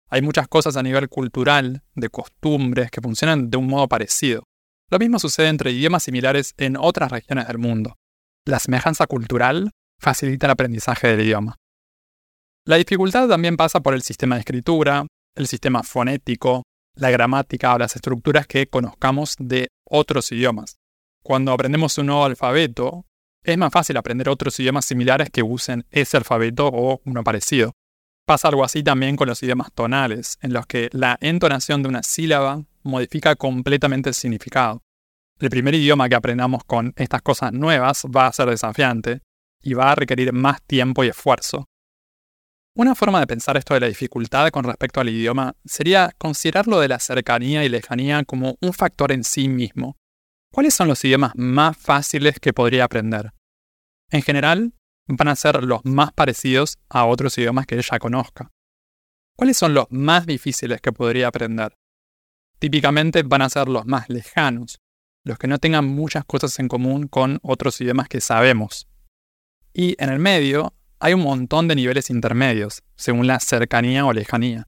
Hay 0.09 0.23
muchas 0.23 0.47
cosas 0.49 0.77
a 0.77 0.83
nivel 0.83 1.09
cultural, 1.09 1.83
de 1.95 2.09
costumbres, 2.09 2.91
que 2.91 3.01
funcionan 3.03 3.51
de 3.51 3.59
un 3.59 3.67
modo 3.67 3.89
parecido. 3.89 4.45
Lo 4.89 4.99
mismo 4.99 5.19
sucede 5.19 5.49
entre 5.49 5.73
idiomas 5.73 6.05
similares 6.05 6.55
en 6.57 6.77
otras 6.77 7.11
regiones 7.11 7.49
del 7.49 7.59
mundo. 7.59 7.97
La 8.47 8.61
semejanza 8.61 9.07
cultural 9.07 9.73
facilita 10.01 10.47
el 10.47 10.53
aprendizaje 10.53 11.09
del 11.09 11.23
idioma. 11.23 11.57
La 12.65 12.77
dificultad 12.77 13.29
también 13.29 13.57
pasa 13.57 13.81
por 13.81 13.93
el 13.93 14.03
sistema 14.03 14.37
de 14.37 14.41
escritura, 14.41 15.05
el 15.35 15.47
sistema 15.49 15.83
fonético, 15.83 16.63
la 16.95 17.11
gramática 17.11 17.75
o 17.75 17.79
las 17.79 17.97
estructuras 17.97 18.47
que 18.47 18.69
conozcamos 18.69 19.35
de 19.39 19.69
otros 19.85 20.31
idiomas. 20.31 20.77
Cuando 21.25 21.53
aprendemos 21.53 21.99
un 21.99 22.07
nuevo 22.07 22.25
alfabeto, 22.25 23.05
es 23.43 23.57
más 23.57 23.73
fácil 23.73 23.97
aprender 23.97 24.29
otros 24.29 24.59
idiomas 24.61 24.85
similares 24.85 25.31
que 25.31 25.43
usen 25.43 25.87
ese 25.91 26.17
alfabeto 26.17 26.69
o 26.69 27.01
uno 27.05 27.25
parecido. 27.25 27.73
Pasa 28.27 28.49
algo 28.49 28.63
así 28.63 28.83
también 28.83 29.17
con 29.17 29.27
los 29.27 29.43
idiomas 29.43 29.73
tonales, 29.73 30.39
en 30.43 30.53
los 30.53 30.67
que 30.67 30.91
la 30.93 31.17
entonación 31.21 31.83
de 31.83 31.89
una 31.89 32.03
sílaba 32.03 32.63
modifica 32.83 33.37
completamente 33.37 34.11
el 34.11 34.15
significado. 34.15 34.83
El 35.41 35.51
primer 35.51 35.75
idioma 35.75 36.09
que 36.09 36.15
aprendamos 36.15 36.65
con 36.65 36.93
estas 36.97 37.23
cosas 37.23 37.53
nuevas 37.53 38.05
va 38.05 38.27
a 38.27 38.33
ser 38.33 38.51
desafiante 38.51 39.23
y 39.63 39.75
va 39.75 39.93
a 39.93 39.95
requerir 39.95 40.33
más 40.33 40.61
tiempo 40.63 41.05
y 41.05 41.09
esfuerzo. 41.09 41.67
Una 42.77 42.95
forma 42.95 43.21
de 43.21 43.27
pensar 43.27 43.57
esto 43.57 43.75
de 43.75 43.81
la 43.81 43.87
dificultad 43.87 44.51
con 44.51 44.65
respecto 44.65 45.01
al 45.01 45.09
idioma 45.09 45.55
sería 45.65 46.13
considerarlo 46.19 46.81
de 46.81 46.89
la 46.89 47.01
cercanía 47.01 47.65
y 47.65 47.69
lejanía 47.69 48.25
como 48.25 48.57
un 48.61 48.73
factor 48.73 49.11
en 49.11 49.25
sí 49.25 49.49
mismo. 49.49 49.97
¿Cuáles 50.53 50.75
son 50.75 50.89
los 50.89 51.05
idiomas 51.05 51.33
más 51.37 51.77
fáciles 51.77 52.41
que 52.41 52.53
podría 52.53 52.85
aprender? 52.85 53.33
En 54.11 54.23
general, 54.23 54.73
van 55.07 55.29
a 55.29 55.37
ser 55.37 55.63
los 55.63 55.85
más 55.85 56.13
parecidos 56.13 56.79
a 56.89 57.05
otros 57.05 57.37
idiomas 57.39 57.67
que 57.67 57.77
ella 57.77 57.99
conozca. 57.99 58.51
¿Cuáles 59.37 59.57
son 59.57 59.75
los 59.75 59.87
más 59.91 60.27
difíciles 60.27 60.81
que 60.81 60.93
podría 60.93 61.29
aprender? 61.29 61.75
Típicamente 62.59 63.23
van 63.23 63.43
a 63.43 63.51
ser 63.51 63.69
los 63.69 63.87
más 63.87 64.09
lejanos, 64.09 64.81
los 65.25 65.39
que 65.39 65.47
no 65.47 65.59
tengan 65.59 65.85
muchas 65.85 66.25
cosas 66.25 66.59
en 66.59 66.69
común 66.69 67.07
con 67.07 67.39
otros 67.43 67.81
idiomas 67.81 68.09
que 68.09 68.21
sabemos. 68.21 68.89
Y 69.73 69.95
en 70.03 70.11
el 70.11 70.19
medio 70.19 70.75
hay 70.99 71.15
un 71.15 71.21
montón 71.21 71.69
de 71.69 71.77
niveles 71.77 72.11
intermedios, 72.11 72.83
según 72.97 73.27
la 73.27 73.39
cercanía 73.39 74.07
o 74.07 74.13
lejanía. 74.13 74.67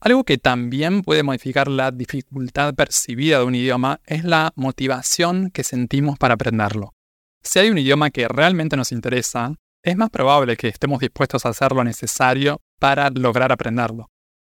Algo 0.00 0.24
que 0.24 0.38
también 0.38 1.02
puede 1.02 1.22
modificar 1.22 1.68
la 1.68 1.90
dificultad 1.90 2.74
percibida 2.74 3.38
de 3.38 3.44
un 3.44 3.54
idioma 3.54 4.00
es 4.06 4.24
la 4.24 4.50
motivación 4.56 5.50
que 5.50 5.62
sentimos 5.62 6.18
para 6.18 6.34
aprenderlo. 6.34 6.94
Si 7.42 7.58
hay 7.58 7.68
un 7.68 7.76
idioma 7.76 8.10
que 8.10 8.26
realmente 8.26 8.78
nos 8.78 8.92
interesa, 8.92 9.56
es 9.82 9.96
más 9.96 10.08
probable 10.08 10.56
que 10.56 10.68
estemos 10.68 11.00
dispuestos 11.00 11.44
a 11.44 11.50
hacer 11.50 11.72
lo 11.72 11.84
necesario 11.84 12.62
para 12.78 13.10
lograr 13.10 13.52
aprenderlo. 13.52 14.08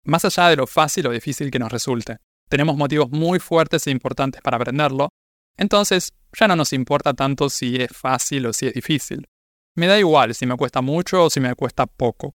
Más 0.04 0.26
allá 0.26 0.48
de 0.50 0.58
lo 0.58 0.68
fácil 0.68 1.08
o 1.08 1.12
difícil 1.12 1.50
que 1.50 1.60
nos 1.60 1.72
resulte, 1.72 2.18
tenemos 2.48 2.78
motivos 2.78 3.10
muy 3.10 3.40
fuertes 3.40 3.88
e 3.88 3.92
importantes 3.92 4.42
para 4.42 4.58
aprenderlo, 4.58 5.10
entonces 5.58 6.14
ya 6.40 6.48
no 6.48 6.56
nos 6.56 6.72
importa 6.72 7.16
tanto 7.16 7.50
si 7.50 7.78
es 7.78 7.92
fácil 7.92 8.46
o 8.46 8.54
si 8.54 8.68
es 8.68 8.74
difícil. 8.74 9.28
Me 9.76 9.88
da 9.88 9.98
igual 9.98 10.36
si 10.36 10.46
me 10.46 10.56
cuesta 10.56 10.82
mucho 10.82 11.24
o 11.24 11.30
si 11.32 11.40
me 11.40 11.56
cuesta 11.56 11.88
poco. 11.88 12.34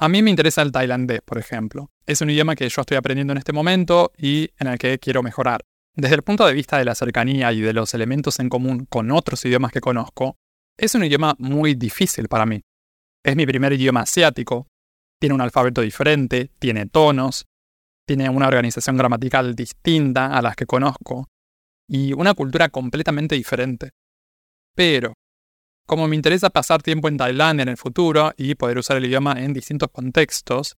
A 0.00 0.08
mí 0.08 0.22
me 0.22 0.30
interesa 0.30 0.62
el 0.62 0.70
tailandés, 0.70 1.22
por 1.22 1.38
ejemplo. 1.38 1.90
Es 2.06 2.20
un 2.20 2.30
idioma 2.30 2.54
que 2.54 2.68
yo 2.68 2.80
estoy 2.82 2.96
aprendiendo 2.96 3.32
en 3.32 3.38
este 3.38 3.52
momento 3.52 4.12
y 4.16 4.48
en 4.58 4.68
el 4.68 4.78
que 4.78 5.00
quiero 5.00 5.24
mejorar. 5.24 5.64
Desde 5.96 6.14
el 6.14 6.22
punto 6.22 6.46
de 6.46 6.54
vista 6.54 6.78
de 6.78 6.84
la 6.84 6.94
cercanía 6.94 7.52
y 7.52 7.60
de 7.60 7.72
los 7.72 7.92
elementos 7.94 8.38
en 8.38 8.48
común 8.48 8.86
con 8.88 9.10
otros 9.10 9.44
idiomas 9.44 9.72
que 9.72 9.80
conozco, 9.80 10.36
es 10.76 10.94
un 10.94 11.02
idioma 11.02 11.34
muy 11.40 11.74
difícil 11.74 12.28
para 12.28 12.46
mí. 12.46 12.62
Es 13.24 13.34
mi 13.34 13.44
primer 13.44 13.72
idioma 13.72 14.02
asiático, 14.02 14.68
tiene 15.20 15.34
un 15.34 15.40
alfabeto 15.40 15.80
diferente, 15.80 16.52
tiene 16.60 16.86
tonos, 16.86 17.46
tiene 18.06 18.30
una 18.30 18.46
organización 18.46 18.96
gramatical 18.96 19.56
distinta 19.56 20.26
a 20.26 20.40
las 20.40 20.54
que 20.54 20.66
conozco 20.66 21.26
y 21.88 22.12
una 22.12 22.34
cultura 22.34 22.68
completamente 22.68 23.34
diferente. 23.34 23.90
Pero 24.76 25.14
como 25.88 26.06
me 26.06 26.16
interesa 26.16 26.50
pasar 26.50 26.82
tiempo 26.82 27.08
en 27.08 27.16
Tailandia 27.16 27.62
en 27.62 27.70
el 27.70 27.78
futuro 27.78 28.32
y 28.36 28.54
poder 28.54 28.76
usar 28.76 28.98
el 28.98 29.06
idioma 29.06 29.32
en 29.38 29.54
distintos 29.54 29.88
contextos, 29.90 30.76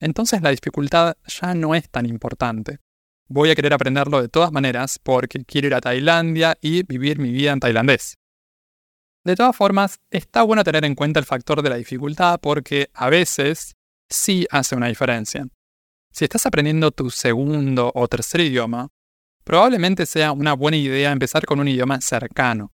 entonces 0.00 0.40
la 0.40 0.50
dificultad 0.50 1.16
ya 1.26 1.52
no 1.54 1.74
es 1.74 1.90
tan 1.90 2.06
importante. 2.06 2.78
Voy 3.28 3.50
a 3.50 3.56
querer 3.56 3.74
aprenderlo 3.74 4.22
de 4.22 4.28
todas 4.28 4.52
maneras 4.52 5.00
porque 5.02 5.44
quiero 5.44 5.66
ir 5.66 5.74
a 5.74 5.80
Tailandia 5.80 6.56
y 6.60 6.84
vivir 6.84 7.18
mi 7.18 7.32
vida 7.32 7.50
en 7.50 7.58
tailandés. 7.58 8.18
De 9.24 9.34
todas 9.34 9.56
formas, 9.56 9.98
está 10.10 10.42
bueno 10.42 10.62
tener 10.62 10.84
en 10.84 10.94
cuenta 10.94 11.18
el 11.18 11.26
factor 11.26 11.60
de 11.60 11.70
la 11.70 11.76
dificultad 11.76 12.38
porque 12.40 12.88
a 12.94 13.10
veces 13.10 13.74
sí 14.08 14.46
hace 14.48 14.76
una 14.76 14.86
diferencia. 14.86 15.44
Si 16.12 16.24
estás 16.24 16.46
aprendiendo 16.46 16.92
tu 16.92 17.10
segundo 17.10 17.90
o 17.96 18.06
tercer 18.06 18.42
idioma, 18.42 18.90
probablemente 19.42 20.06
sea 20.06 20.30
una 20.30 20.52
buena 20.52 20.76
idea 20.76 21.10
empezar 21.10 21.46
con 21.46 21.58
un 21.58 21.66
idioma 21.66 22.00
cercano, 22.00 22.70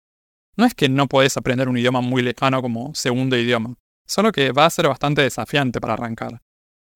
no 0.58 0.66
es 0.66 0.74
que 0.74 0.88
no 0.88 1.06
podés 1.06 1.36
aprender 1.36 1.68
un 1.68 1.78
idioma 1.78 2.00
muy 2.00 2.20
lejano 2.20 2.60
como 2.60 2.92
segundo 2.94 3.36
idioma, 3.36 3.76
solo 4.06 4.32
que 4.32 4.50
va 4.50 4.66
a 4.66 4.70
ser 4.70 4.88
bastante 4.88 5.22
desafiante 5.22 5.80
para 5.80 5.94
arrancar. 5.94 6.42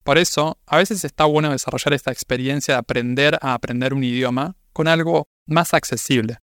Por 0.03 0.17
eso, 0.17 0.59
a 0.65 0.77
veces 0.77 1.05
está 1.05 1.23
bueno 1.23 1.49
desarrollar 1.49 1.93
esta 1.93 2.11
experiencia 2.11 2.73
de 2.73 2.79
aprender 2.79 3.39
a 3.41 3.53
aprender 3.53 3.93
un 3.93 4.03
idioma 4.03 4.57
con 4.73 4.89
algo 4.89 5.27
más 5.47 5.73
accesible. 5.73 6.39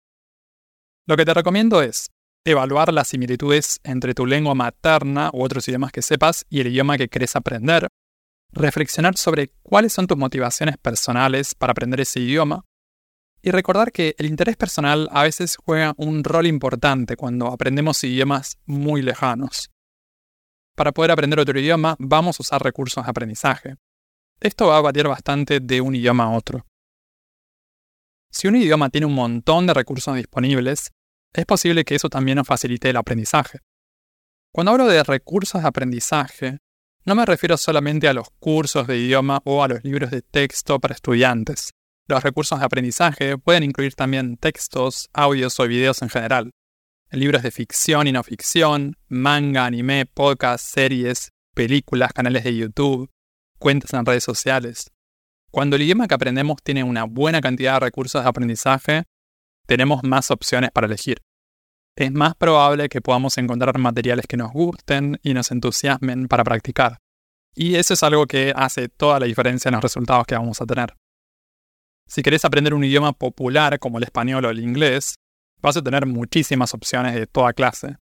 Lo 1.08 1.18
que 1.18 1.26
te 1.26 1.34
recomiendo 1.34 1.82
es 1.82 2.10
evaluar 2.46 2.94
las 2.94 3.10
similitudes 3.10 3.82
entre 3.84 4.14
tu 4.14 4.26
lengua 4.26 4.56
materna 4.56 5.30
u 5.34 5.44
otros 5.44 5.68
idiomas 5.68 5.92
que 5.92 6.02
sepas 6.02 6.46
y 6.50 6.62
el 6.62 6.68
idioma 6.68 6.98
que 6.98 7.10
querés 7.10 7.36
aprender, 7.36 7.90
reflexionar 8.54 9.18
sobre 9.18 9.52
cuáles 9.62 9.92
son 9.92 10.08
tus 10.08 10.18
motivaciones 10.18 10.78
personales 10.78 11.54
para 11.54 11.72
aprender 11.72 12.00
ese 12.00 12.22
idioma 12.22 12.64
y 13.42 13.52
recordar 13.52 13.92
que 13.92 14.16
el 14.18 14.26
interés 14.26 14.58
personal 14.58 15.08
a 15.12 15.24
veces 15.24 15.58
juega 15.64 15.94
un 15.98 16.24
rol 16.24 16.48
importante 16.48 17.16
cuando 17.16 17.48
aprendemos 17.48 18.04
idiomas 18.04 18.58
muy 18.66 19.02
lejanos. 19.02 19.70
Para 20.76 20.92
poder 20.92 21.12
aprender 21.12 21.40
otro 21.40 21.60
idioma 21.60 21.96
vamos 22.00 22.40
a 22.40 22.44
usar 22.44 22.64
recursos 22.64 23.04
de 23.04 23.10
aprendizaje. 23.10 23.76
Esto 24.40 24.68
va 24.68 24.78
a 24.78 24.82
variar 24.82 25.08
bastante 25.08 25.60
de 25.60 25.82
un 25.82 25.96
idioma 25.96 26.26
a 26.26 26.32
otro. 26.32 26.66
Si 28.32 28.48
un 28.48 28.56
idioma 28.56 28.90
tiene 28.90 29.08
un 29.08 29.16
montón 29.16 29.68
de 29.68 29.74
recursos 29.74 30.16
disponibles, 30.16 30.92
es 31.34 31.46
posible 31.46 31.84
que 31.84 31.96
eso 31.96 32.10
también 32.10 32.38
nos 32.38 32.48
facilite 32.48 32.90
el 32.90 32.98
aprendizaje. 32.98 33.60
Cuando 34.54 34.72
hablo 34.72 34.88
de 34.88 35.04
recursos 35.04 35.62
de 35.62 35.68
aprendizaje, 35.68 36.60
no 37.06 37.16
me 37.16 37.26
refiero 37.26 37.58
solamente 37.58 38.08
a 38.08 38.14
los 38.14 38.30
cursos 38.40 38.88
de 38.88 38.98
idioma 38.98 39.42
o 39.46 39.64
a 39.64 39.68
los 39.68 39.84
libros 39.84 40.12
de 40.12 40.22
texto 40.22 40.80
para 40.80 40.96
estudiantes. 40.96 41.72
Los 42.10 42.24
recursos 42.24 42.58
de 42.58 42.66
aprendizaje 42.66 43.38
pueden 43.38 43.62
incluir 43.62 43.94
también 43.94 44.36
textos, 44.38 45.10
audios 45.14 45.60
o 45.60 45.68
videos 45.68 46.02
en 46.02 46.10
general. 46.10 46.50
Libros 47.12 47.44
de 47.44 47.52
ficción 47.52 48.08
y 48.08 48.12
no 48.12 48.24
ficción, 48.24 48.96
manga, 49.10 49.68
anime, 49.68 50.08
podcast, 50.08 50.66
series, 50.66 51.30
películas, 51.54 52.12
canales 52.12 52.44
de 52.46 52.56
YouTube, 52.56 53.12
cuentas 53.60 53.94
en 53.94 54.08
redes 54.08 54.24
sociales. 54.24 54.90
Cuando 55.52 55.76
el 55.76 55.84
idioma 55.84 56.08
que 56.08 56.16
aprendemos 56.16 56.64
tiene 56.64 56.84
una 56.84 57.04
buena 57.04 57.42
cantidad 57.42 57.76
de 57.76 57.82
recursos 57.82 58.24
de 58.24 58.30
aprendizaje, 58.30 59.04
tenemos 59.68 60.04
más 60.04 60.32
opciones 60.32 60.72
para 60.72 60.88
elegir. 60.88 61.22
Es 61.96 62.12
más 62.12 62.34
probable 62.34 62.90
que 62.90 63.02
podamos 63.02 63.38
encontrar 63.38 63.78
materiales 63.78 64.26
que 64.26 64.38
nos 64.38 64.52
gusten 64.52 65.20
y 65.22 65.36
nos 65.36 65.52
entusiasmen 65.52 66.28
para 66.28 66.44
practicar. 66.44 66.98
Y 67.54 67.76
eso 67.76 67.94
es 67.94 68.02
algo 68.02 68.26
que 68.26 68.52
hace 68.56 68.90
toda 68.90 69.20
la 69.20 69.28
diferencia 69.28 69.70
en 69.70 69.76
los 69.76 69.84
resultados 69.84 70.26
que 70.26 70.34
vamos 70.34 70.60
a 70.60 70.66
tener. 70.66 70.96
Si 72.10 72.24
querés 72.24 72.44
aprender 72.44 72.74
un 72.74 72.84
idioma 72.84 73.14
popular 73.14 73.78
como 73.78 74.00
el 74.00 74.04
español 74.04 74.46
o 74.46 74.50
el 74.50 74.60
inglés, 74.60 75.16
vas 75.62 75.78
a 75.78 75.84
tener 75.84 76.08
muchísimas 76.08 76.74
opciones 76.74 77.14
de 77.14 77.28
toda 77.28 77.54
clase. 77.54 77.98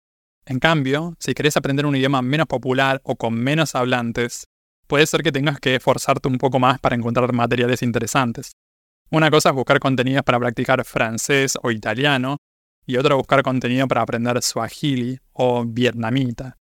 En 0.45 0.59
cambio, 0.59 1.17
si 1.19 1.33
querés 1.33 1.57
aprender 1.57 1.87
un 1.87 1.97
idioma 1.97 2.21
menos 2.21 2.47
popular 2.47 3.01
o 3.03 3.17
con 3.17 3.33
menos 3.33 3.75
hablantes, 3.75 4.45
puede 4.87 5.07
ser 5.07 5.23
que 5.23 5.33
tengas 5.33 5.59
que 5.59 5.77
esforzarte 5.77 6.29
un 6.29 6.37
poco 6.37 6.59
más 6.59 6.79
para 6.81 6.95
encontrar 6.95 7.33
materiales 7.33 7.83
interesantes. 7.83 8.53
Una 9.11 9.31
cosa 9.31 9.49
es 9.49 9.55
buscar 9.55 9.81
contenidos 9.81 10.23
para 10.23 10.39
practicar 10.39 10.85
francés 10.85 11.57
o 11.63 11.71
italiano, 11.71 12.37
y 12.87 12.97
otro 12.97 13.17
buscar 13.17 13.43
contenido 13.43 13.89
para 13.89 14.03
aprender 14.03 14.43
suajili 14.43 15.19
o 15.33 15.65
vietnamita. 15.65 16.59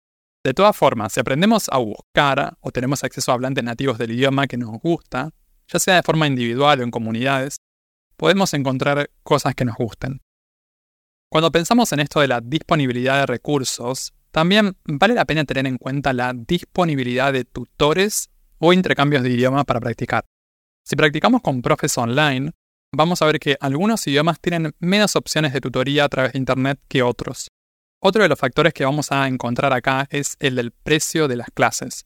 De 0.43 0.53
todas 0.53 0.75
formas, 0.75 1.13
si 1.13 1.19
aprendemos 1.19 1.69
a 1.69 1.77
buscar 1.77 2.57
o 2.61 2.71
tenemos 2.71 3.03
acceso 3.03 3.31
a 3.31 3.35
hablantes 3.35 3.63
nativos 3.63 3.97
del 3.97 4.11
idioma 4.11 4.47
que 4.47 4.57
nos 4.57 4.71
gusta, 4.79 5.29
ya 5.67 5.79
sea 5.79 5.95
de 5.95 6.03
forma 6.03 6.27
individual 6.27 6.79
o 6.79 6.83
en 6.83 6.91
comunidades, 6.91 7.57
podemos 8.15 8.53
encontrar 8.53 9.09
cosas 9.23 9.55
que 9.55 9.65
nos 9.65 9.75
gusten. 9.75 10.21
Cuando 11.29 11.51
pensamos 11.51 11.91
en 11.91 11.99
esto 11.99 12.21
de 12.21 12.27
la 12.27 12.41
disponibilidad 12.41 13.19
de 13.19 13.25
recursos, 13.25 14.13
también 14.31 14.77
vale 14.85 15.13
la 15.13 15.25
pena 15.25 15.45
tener 15.45 15.67
en 15.67 15.77
cuenta 15.77 16.13
la 16.13 16.33
disponibilidad 16.33 17.33
de 17.33 17.43
tutores 17.43 18.29
o 18.59 18.73
intercambios 18.73 19.23
de 19.23 19.31
idioma 19.31 19.63
para 19.63 19.79
practicar. 19.79 20.25
Si 20.85 20.95
practicamos 20.95 21.41
con 21.41 21.61
profes 21.61 21.97
online, 21.97 22.51
vamos 22.93 23.21
a 23.21 23.25
ver 23.25 23.39
que 23.39 23.57
algunos 23.59 24.07
idiomas 24.07 24.39
tienen 24.39 24.73
menos 24.79 25.15
opciones 25.15 25.53
de 25.53 25.61
tutoría 25.61 26.05
a 26.05 26.09
través 26.09 26.33
de 26.33 26.39
Internet 26.39 26.79
que 26.87 27.03
otros. 27.03 27.49
Otro 28.01 28.23
de 28.23 28.29
los 28.29 28.39
factores 28.39 28.73
que 28.73 28.85
vamos 28.85 29.11
a 29.11 29.27
encontrar 29.27 29.73
acá 29.73 30.07
es 30.11 30.37
el 30.39 30.55
del 30.55 30.71
precio 30.71 31.27
de 31.27 31.35
las 31.35 31.49
clases. 31.53 32.05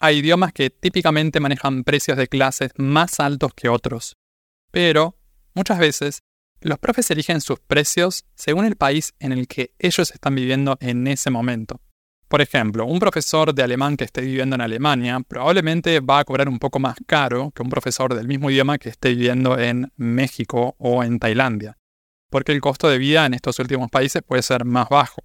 Hay 0.00 0.18
idiomas 0.18 0.52
que 0.52 0.70
típicamente 0.70 1.40
manejan 1.40 1.82
precios 1.82 2.16
de 2.16 2.28
clases 2.28 2.70
más 2.76 3.18
altos 3.18 3.52
que 3.54 3.68
otros, 3.68 4.16
pero 4.70 5.16
muchas 5.54 5.80
veces 5.80 6.22
los 6.60 6.78
profes 6.78 7.10
eligen 7.10 7.40
sus 7.40 7.58
precios 7.58 8.24
según 8.36 8.64
el 8.64 8.76
país 8.76 9.14
en 9.18 9.32
el 9.32 9.48
que 9.48 9.74
ellos 9.80 10.12
están 10.12 10.36
viviendo 10.36 10.76
en 10.80 11.08
ese 11.08 11.30
momento. 11.30 11.80
Por 12.28 12.40
ejemplo, 12.42 12.84
un 12.84 13.00
profesor 13.00 13.52
de 13.52 13.62
alemán 13.64 13.96
que 13.96 14.04
esté 14.04 14.20
viviendo 14.20 14.54
en 14.54 14.60
Alemania 14.60 15.18
probablemente 15.26 15.98
va 15.98 16.20
a 16.20 16.24
cobrar 16.24 16.48
un 16.48 16.60
poco 16.60 16.78
más 16.78 16.96
caro 17.06 17.50
que 17.52 17.62
un 17.62 17.70
profesor 17.70 18.14
del 18.14 18.28
mismo 18.28 18.50
idioma 18.50 18.78
que 18.78 18.90
esté 18.90 19.10
viviendo 19.10 19.58
en 19.58 19.92
México 19.96 20.76
o 20.78 21.02
en 21.02 21.18
Tailandia, 21.18 21.76
porque 22.30 22.52
el 22.52 22.60
costo 22.60 22.88
de 22.88 22.98
vida 22.98 23.26
en 23.26 23.34
estos 23.34 23.58
últimos 23.58 23.90
países 23.90 24.22
puede 24.22 24.42
ser 24.42 24.64
más 24.64 24.88
bajo. 24.88 25.24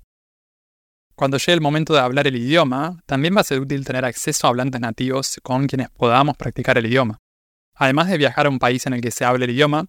Cuando 1.15 1.37
llegue 1.37 1.53
el 1.53 1.61
momento 1.61 1.93
de 1.93 1.99
hablar 1.99 2.27
el 2.27 2.35
idioma, 2.35 2.99
también 3.05 3.35
va 3.35 3.41
a 3.41 3.43
ser 3.43 3.59
útil 3.59 3.85
tener 3.85 4.03
acceso 4.03 4.47
a 4.47 4.49
hablantes 4.49 4.81
nativos 4.81 5.39
con 5.43 5.67
quienes 5.67 5.89
podamos 5.91 6.35
practicar 6.37 6.77
el 6.77 6.87
idioma. 6.87 7.19
Además 7.75 8.07
de 8.07 8.17
viajar 8.17 8.47
a 8.47 8.49
un 8.49 8.59
país 8.59 8.85
en 8.87 8.93
el 8.93 9.01
que 9.01 9.11
se 9.11 9.23
hable 9.23 9.45
el 9.45 9.51
idioma, 9.51 9.85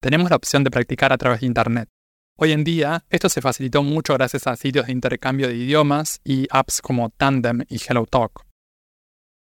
tenemos 0.00 0.30
la 0.30 0.36
opción 0.36 0.64
de 0.64 0.70
practicar 0.70 1.12
a 1.12 1.18
través 1.18 1.40
de 1.40 1.46
Internet. 1.46 1.88
Hoy 2.36 2.52
en 2.52 2.64
día, 2.64 3.04
esto 3.10 3.28
se 3.28 3.40
facilitó 3.40 3.82
mucho 3.82 4.14
gracias 4.14 4.46
a 4.46 4.56
sitios 4.56 4.86
de 4.86 4.92
intercambio 4.92 5.48
de 5.48 5.56
idiomas 5.56 6.20
y 6.22 6.46
apps 6.50 6.80
como 6.80 7.10
Tandem 7.10 7.64
y 7.68 7.78
HelloTalk. 7.78 8.44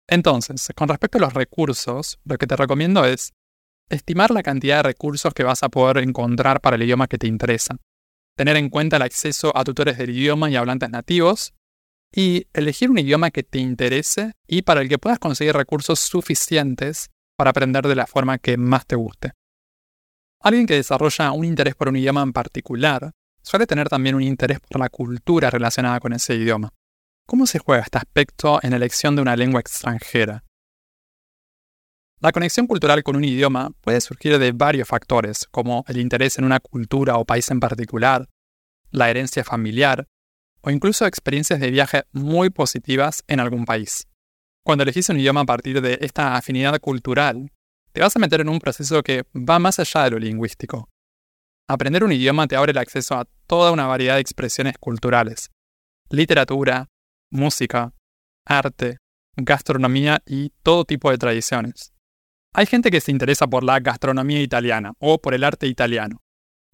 Entonces, 0.09 0.69
con 0.77 0.89
respecto 0.89 1.19
a 1.19 1.23
los 1.23 1.35
recursos, 1.35 2.19
lo 2.25 2.39
que 2.39 2.47
te 2.47 2.55
recomiendo 2.55 3.05
es 3.05 3.33
estimar 3.89 4.31
la 4.31 4.43
cantidad 4.43 4.77
de 4.77 4.83
recursos 4.85 5.35
que 5.35 5.43
vas 5.43 5.63
a 5.63 5.69
poder 5.69 5.99
encontrar 5.99 6.61
para 6.61 6.77
el 6.77 6.83
idioma 6.83 7.09
que 7.09 7.19
te 7.19 7.27
interesa, 7.27 7.77
tener 8.37 8.57
en 8.57 8.71
cuenta 8.71 8.97
el 8.97 9.03
acceso 9.03 9.51
a 9.57 9.65
tutores 9.65 9.99
del 9.99 10.11
idioma 10.11 10.51
y 10.51 10.57
hablantes 10.57 10.91
nativos, 10.91 11.55
y 12.15 12.47
elegir 12.53 12.91
un 12.91 12.99
idioma 12.99 13.31
que 13.31 13.43
te 13.43 13.59
interese 13.59 14.33
y 14.47 14.63
para 14.63 14.81
el 14.81 14.89
que 14.89 14.99
puedas 14.99 15.19
conseguir 15.19 15.55
recursos 15.55 15.99
suficientes 15.99 17.09
para 17.37 17.51
aprender 17.51 17.87
de 17.87 17.95
la 17.95 18.07
forma 18.07 18.39
que 18.39 18.57
más 18.57 18.87
te 18.87 18.97
guste. 18.97 19.33
Alguien 20.41 20.67
que 20.67 20.75
desarrolla 20.75 21.33
un 21.33 21.45
interés 21.45 21.75
por 21.75 21.89
un 21.89 21.97
idioma 21.97 22.23
en 22.23 22.33
particular 22.33 23.13
suele 23.43 23.67
tener 23.67 23.89
también 23.89 24.15
un 24.15 24.23
interés 24.23 24.61
por 24.61 24.81
la 24.81 24.89
cultura 24.89 25.51
relacionada 25.51 26.01
con 26.01 26.13
ese 26.13 26.35
idioma. 26.35 26.73
¿Cómo 27.27 27.47
se 27.47 27.59
juega 27.59 27.83
este 27.83 27.99
aspecto 27.99 28.61
en 28.63 28.71
la 28.71 28.77
elección 28.77 29.17
de 29.17 29.23
una 29.23 29.37
lengua 29.37 29.61
extranjera? 29.61 30.45
La 32.27 32.33
conexión 32.33 32.67
cultural 32.67 33.05
con 33.05 33.15
un 33.15 33.23
idioma 33.23 33.71
puede 33.83 34.01
surgir 34.01 34.37
de 34.41 34.51
varios 34.51 34.89
factores, 34.89 35.47
como 35.53 35.85
el 35.87 35.99
interés 35.99 36.39
en 36.39 36.45
una 36.45 36.59
cultura 36.59 37.19
o 37.19 37.25
país 37.25 37.49
en 37.53 37.61
particular, 37.61 38.29
la 38.91 39.09
herencia 39.09 39.45
familiar, 39.45 40.09
o 40.61 40.71
incluso 40.71 41.07
experiencias 41.07 41.61
de 41.61 41.71
viaje 41.71 42.03
muy 42.11 42.51
positivas 42.51 43.23
en 43.29 43.39
algún 43.39 43.65
país. 43.65 44.09
Cuando 44.65 44.83
elegís 44.83 45.09
un 45.09 45.21
idioma 45.21 45.43
a 45.43 45.45
partir 45.45 45.81
de 45.81 45.99
esta 46.01 46.35
afinidad 46.35 46.81
cultural, 46.81 47.53
te 47.93 48.01
vas 48.01 48.17
a 48.17 48.19
meter 48.19 48.41
en 48.41 48.49
un 48.49 48.59
proceso 48.59 49.05
que 49.05 49.23
va 49.33 49.61
más 49.61 49.79
allá 49.79 50.03
de 50.03 50.11
lo 50.11 50.19
lingüístico. 50.19 50.89
Aprender 51.69 52.03
un 52.03 52.11
idioma 52.11 52.49
te 52.49 52.57
abre 52.57 52.73
el 52.73 52.79
acceso 52.79 53.15
a 53.15 53.29
toda 53.47 53.71
una 53.71 53.87
variedad 53.87 54.17
de 54.17 54.23
expresiones 54.23 54.77
culturales. 54.79 55.53
Literatura, 56.11 56.89
música, 57.31 57.93
arte, 58.45 58.99
gastronomía 59.37 60.25
y 60.27 60.51
todo 60.65 60.85
tipo 60.85 61.13
de 61.13 61.19
tradiciones. 61.19 61.93
Hay 62.59 62.65
gente 62.65 62.91
que 62.91 63.03
se 63.03 63.11
interesa 63.11 63.47
por 63.47 63.63
la 63.63 63.81
gastronomía 63.81 64.41
italiana 64.41 64.95
o 64.99 65.19
por 65.19 65.35
el 65.35 65.45
arte 65.45 65.67
italiano, 65.67 66.23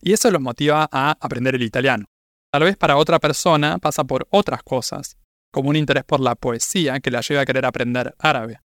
y 0.00 0.12
eso 0.12 0.30
los 0.30 0.40
motiva 0.40 0.88
a 0.92 1.18
aprender 1.20 1.56
el 1.56 1.62
italiano. 1.64 2.04
Tal 2.52 2.62
vez 2.62 2.76
para 2.76 2.96
otra 2.96 3.18
persona 3.18 3.78
pasa 3.78 4.04
por 4.04 4.28
otras 4.30 4.62
cosas, 4.62 5.16
como 5.50 5.70
un 5.70 5.74
interés 5.74 6.04
por 6.04 6.20
la 6.20 6.36
poesía 6.36 7.00
que 7.00 7.10
la 7.10 7.20
lleva 7.20 7.40
a 7.40 7.44
querer 7.44 7.66
aprender 7.66 8.14
árabe. 8.20 8.60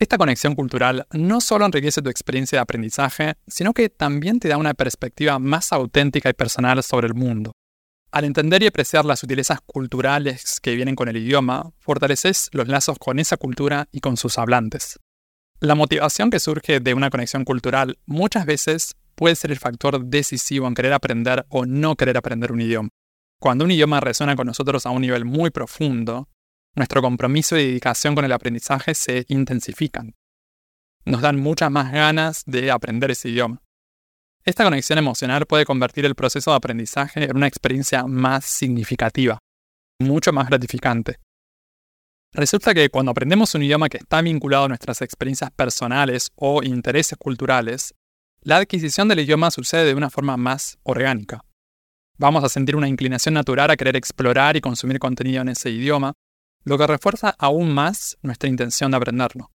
Esta 0.00 0.18
conexión 0.18 0.56
cultural 0.56 1.06
no 1.12 1.40
solo 1.40 1.64
enriquece 1.64 2.02
tu 2.02 2.10
experiencia 2.10 2.58
de 2.58 2.62
aprendizaje, 2.62 3.34
sino 3.46 3.72
que 3.72 3.88
también 3.88 4.40
te 4.40 4.48
da 4.48 4.56
una 4.56 4.74
perspectiva 4.74 5.38
más 5.38 5.72
auténtica 5.72 6.28
y 6.28 6.32
personal 6.32 6.82
sobre 6.82 7.06
el 7.06 7.14
mundo. 7.14 7.52
Al 8.10 8.24
entender 8.24 8.64
y 8.64 8.66
apreciar 8.66 9.04
las 9.04 9.20
sutilezas 9.20 9.60
culturales 9.64 10.58
que 10.60 10.74
vienen 10.74 10.96
con 10.96 11.06
el 11.06 11.18
idioma, 11.18 11.70
fortaleces 11.78 12.48
los 12.50 12.66
lazos 12.66 12.98
con 12.98 13.20
esa 13.20 13.36
cultura 13.36 13.86
y 13.92 14.00
con 14.00 14.16
sus 14.16 14.38
hablantes. 14.38 14.98
La 15.62 15.74
motivación 15.74 16.30
que 16.30 16.40
surge 16.40 16.80
de 16.80 16.94
una 16.94 17.10
conexión 17.10 17.44
cultural 17.44 17.98
muchas 18.06 18.46
veces 18.46 18.96
puede 19.14 19.36
ser 19.36 19.50
el 19.50 19.58
factor 19.58 20.02
decisivo 20.02 20.66
en 20.66 20.74
querer 20.74 20.94
aprender 20.94 21.44
o 21.50 21.66
no 21.66 21.96
querer 21.96 22.16
aprender 22.16 22.50
un 22.50 22.62
idioma. 22.62 22.88
Cuando 23.38 23.66
un 23.66 23.70
idioma 23.70 24.00
resuena 24.00 24.36
con 24.36 24.46
nosotros 24.46 24.86
a 24.86 24.90
un 24.90 25.02
nivel 25.02 25.26
muy 25.26 25.50
profundo, 25.50 26.30
nuestro 26.74 27.02
compromiso 27.02 27.58
y 27.58 27.66
dedicación 27.66 28.14
con 28.14 28.24
el 28.24 28.32
aprendizaje 28.32 28.94
se 28.94 29.26
intensifican. 29.28 30.14
Nos 31.04 31.20
dan 31.20 31.38
muchas 31.38 31.70
más 31.70 31.92
ganas 31.92 32.42
de 32.46 32.70
aprender 32.70 33.10
ese 33.10 33.28
idioma. 33.28 33.60
Esta 34.46 34.64
conexión 34.64 34.98
emocional 34.98 35.44
puede 35.44 35.66
convertir 35.66 36.06
el 36.06 36.14
proceso 36.14 36.52
de 36.52 36.56
aprendizaje 36.56 37.24
en 37.24 37.36
una 37.36 37.46
experiencia 37.46 38.06
más 38.06 38.46
significativa, 38.46 39.38
mucho 39.98 40.32
más 40.32 40.48
gratificante. 40.48 41.18
Resulta 42.32 42.74
que 42.74 42.90
cuando 42.90 43.10
aprendemos 43.10 43.54
un 43.56 43.64
idioma 43.64 43.88
que 43.88 43.98
está 43.98 44.22
vinculado 44.22 44.64
a 44.64 44.68
nuestras 44.68 45.02
experiencias 45.02 45.50
personales 45.50 46.30
o 46.36 46.62
intereses 46.62 47.18
culturales, 47.18 47.92
la 48.42 48.56
adquisición 48.56 49.08
del 49.08 49.20
idioma 49.20 49.50
sucede 49.50 49.84
de 49.84 49.94
una 49.94 50.10
forma 50.10 50.36
más 50.36 50.78
orgánica. 50.84 51.44
Vamos 52.18 52.44
a 52.44 52.48
sentir 52.48 52.76
una 52.76 52.86
inclinación 52.86 53.34
natural 53.34 53.70
a 53.70 53.76
querer 53.76 53.96
explorar 53.96 54.56
y 54.56 54.60
consumir 54.60 55.00
contenido 55.00 55.42
en 55.42 55.48
ese 55.48 55.70
idioma, 55.70 56.14
lo 56.64 56.78
que 56.78 56.86
refuerza 56.86 57.34
aún 57.38 57.72
más 57.72 58.16
nuestra 58.22 58.48
intención 58.48 58.92
de 58.92 58.98
aprenderlo. 58.98 59.50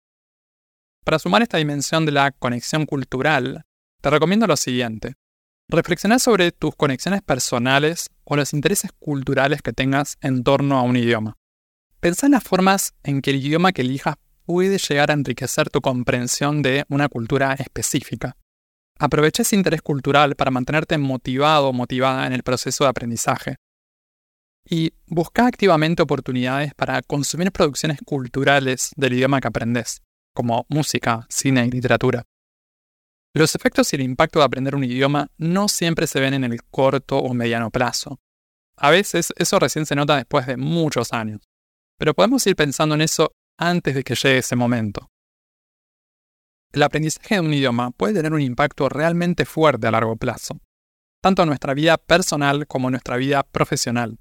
Para 1.04 1.18
sumar 1.18 1.42
esta 1.42 1.58
dimensión 1.58 2.06
de 2.06 2.12
la 2.12 2.32
conexión 2.32 2.86
cultural, 2.86 3.62
te 4.00 4.10
recomiendo 4.10 4.46
lo 4.46 4.56
siguiente. 4.56 5.14
Reflexionar 5.68 6.18
sobre 6.18 6.50
tus 6.50 6.74
conexiones 6.74 7.22
personales 7.22 8.10
o 8.24 8.34
los 8.36 8.52
intereses 8.52 8.90
culturales 8.98 9.62
que 9.62 9.72
tengas 9.72 10.16
en 10.20 10.42
torno 10.42 10.78
a 10.78 10.82
un 10.82 10.96
idioma. 10.96 11.36
Pensá 12.04 12.26
en 12.26 12.32
las 12.32 12.44
formas 12.44 12.92
en 13.02 13.22
que 13.22 13.30
el 13.30 13.36
idioma 13.36 13.72
que 13.72 13.80
elijas 13.80 14.16
puede 14.44 14.76
llegar 14.76 15.10
a 15.10 15.14
enriquecer 15.14 15.70
tu 15.70 15.80
comprensión 15.80 16.60
de 16.60 16.84
una 16.90 17.08
cultura 17.08 17.54
específica. 17.54 18.36
Aprovecha 18.98 19.40
ese 19.40 19.56
interés 19.56 19.80
cultural 19.80 20.36
para 20.36 20.50
mantenerte 20.50 20.98
motivado 20.98 21.70
o 21.70 21.72
motivada 21.72 22.26
en 22.26 22.34
el 22.34 22.42
proceso 22.42 22.84
de 22.84 22.90
aprendizaje 22.90 23.56
y 24.68 24.92
busca 25.06 25.46
activamente 25.46 26.02
oportunidades 26.02 26.74
para 26.74 27.00
consumir 27.00 27.50
producciones 27.52 28.00
culturales 28.04 28.90
del 28.96 29.14
idioma 29.14 29.40
que 29.40 29.48
aprendes, 29.48 30.02
como 30.34 30.66
música, 30.68 31.26
cine 31.30 31.64
y 31.64 31.70
literatura. 31.70 32.24
Los 33.32 33.54
efectos 33.54 33.90
y 33.94 33.96
el 33.96 34.02
impacto 34.02 34.40
de 34.40 34.44
aprender 34.44 34.74
un 34.74 34.84
idioma 34.84 35.28
no 35.38 35.68
siempre 35.68 36.06
se 36.06 36.20
ven 36.20 36.34
en 36.34 36.44
el 36.44 36.62
corto 36.64 37.16
o 37.16 37.32
mediano 37.32 37.70
plazo. 37.70 38.20
A 38.76 38.90
veces 38.90 39.32
eso 39.36 39.58
recién 39.58 39.86
se 39.86 39.94
nota 39.96 40.16
después 40.16 40.46
de 40.46 40.58
muchos 40.58 41.14
años, 41.14 41.40
pero 41.98 42.14
podemos 42.14 42.46
ir 42.46 42.56
pensando 42.56 42.94
en 42.94 43.00
eso 43.00 43.32
antes 43.58 43.94
de 43.94 44.02
que 44.02 44.14
llegue 44.14 44.38
ese 44.38 44.56
momento. 44.56 45.10
El 46.72 46.82
aprendizaje 46.82 47.36
de 47.36 47.40
un 47.40 47.54
idioma 47.54 47.92
puede 47.92 48.14
tener 48.14 48.32
un 48.32 48.40
impacto 48.40 48.88
realmente 48.88 49.44
fuerte 49.44 49.86
a 49.86 49.92
largo 49.92 50.16
plazo, 50.16 50.58
tanto 51.22 51.42
en 51.42 51.48
nuestra 51.48 51.72
vida 51.72 51.96
personal 51.96 52.66
como 52.66 52.88
en 52.88 52.92
nuestra 52.92 53.16
vida 53.16 53.44
profesional. 53.44 54.18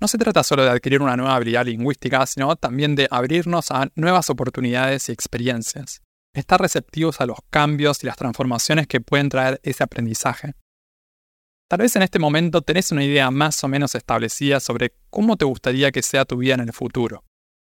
No 0.00 0.08
se 0.08 0.16
trata 0.16 0.42
solo 0.42 0.64
de 0.64 0.70
adquirir 0.70 1.02
una 1.02 1.16
nueva 1.16 1.34
habilidad 1.34 1.66
lingüística, 1.66 2.24
sino 2.26 2.56
también 2.56 2.94
de 2.94 3.06
abrirnos 3.10 3.70
a 3.70 3.88
nuevas 3.96 4.30
oportunidades 4.30 5.08
y 5.08 5.12
experiencias. 5.12 6.00
Estar 6.32 6.60
receptivos 6.60 7.20
a 7.20 7.26
los 7.26 7.38
cambios 7.50 8.02
y 8.02 8.06
las 8.06 8.16
transformaciones 8.16 8.86
que 8.86 9.00
pueden 9.00 9.28
traer 9.28 9.60
ese 9.62 9.82
aprendizaje. 9.82 10.54
Tal 11.70 11.78
vez 11.78 11.94
en 11.94 12.02
este 12.02 12.18
momento 12.18 12.62
tenés 12.62 12.90
una 12.90 13.04
idea 13.04 13.30
más 13.30 13.62
o 13.62 13.68
menos 13.68 13.94
establecida 13.94 14.58
sobre 14.58 14.92
cómo 15.08 15.36
te 15.36 15.44
gustaría 15.44 15.92
que 15.92 16.02
sea 16.02 16.24
tu 16.24 16.38
vida 16.38 16.54
en 16.54 16.62
el 16.62 16.72
futuro. 16.72 17.22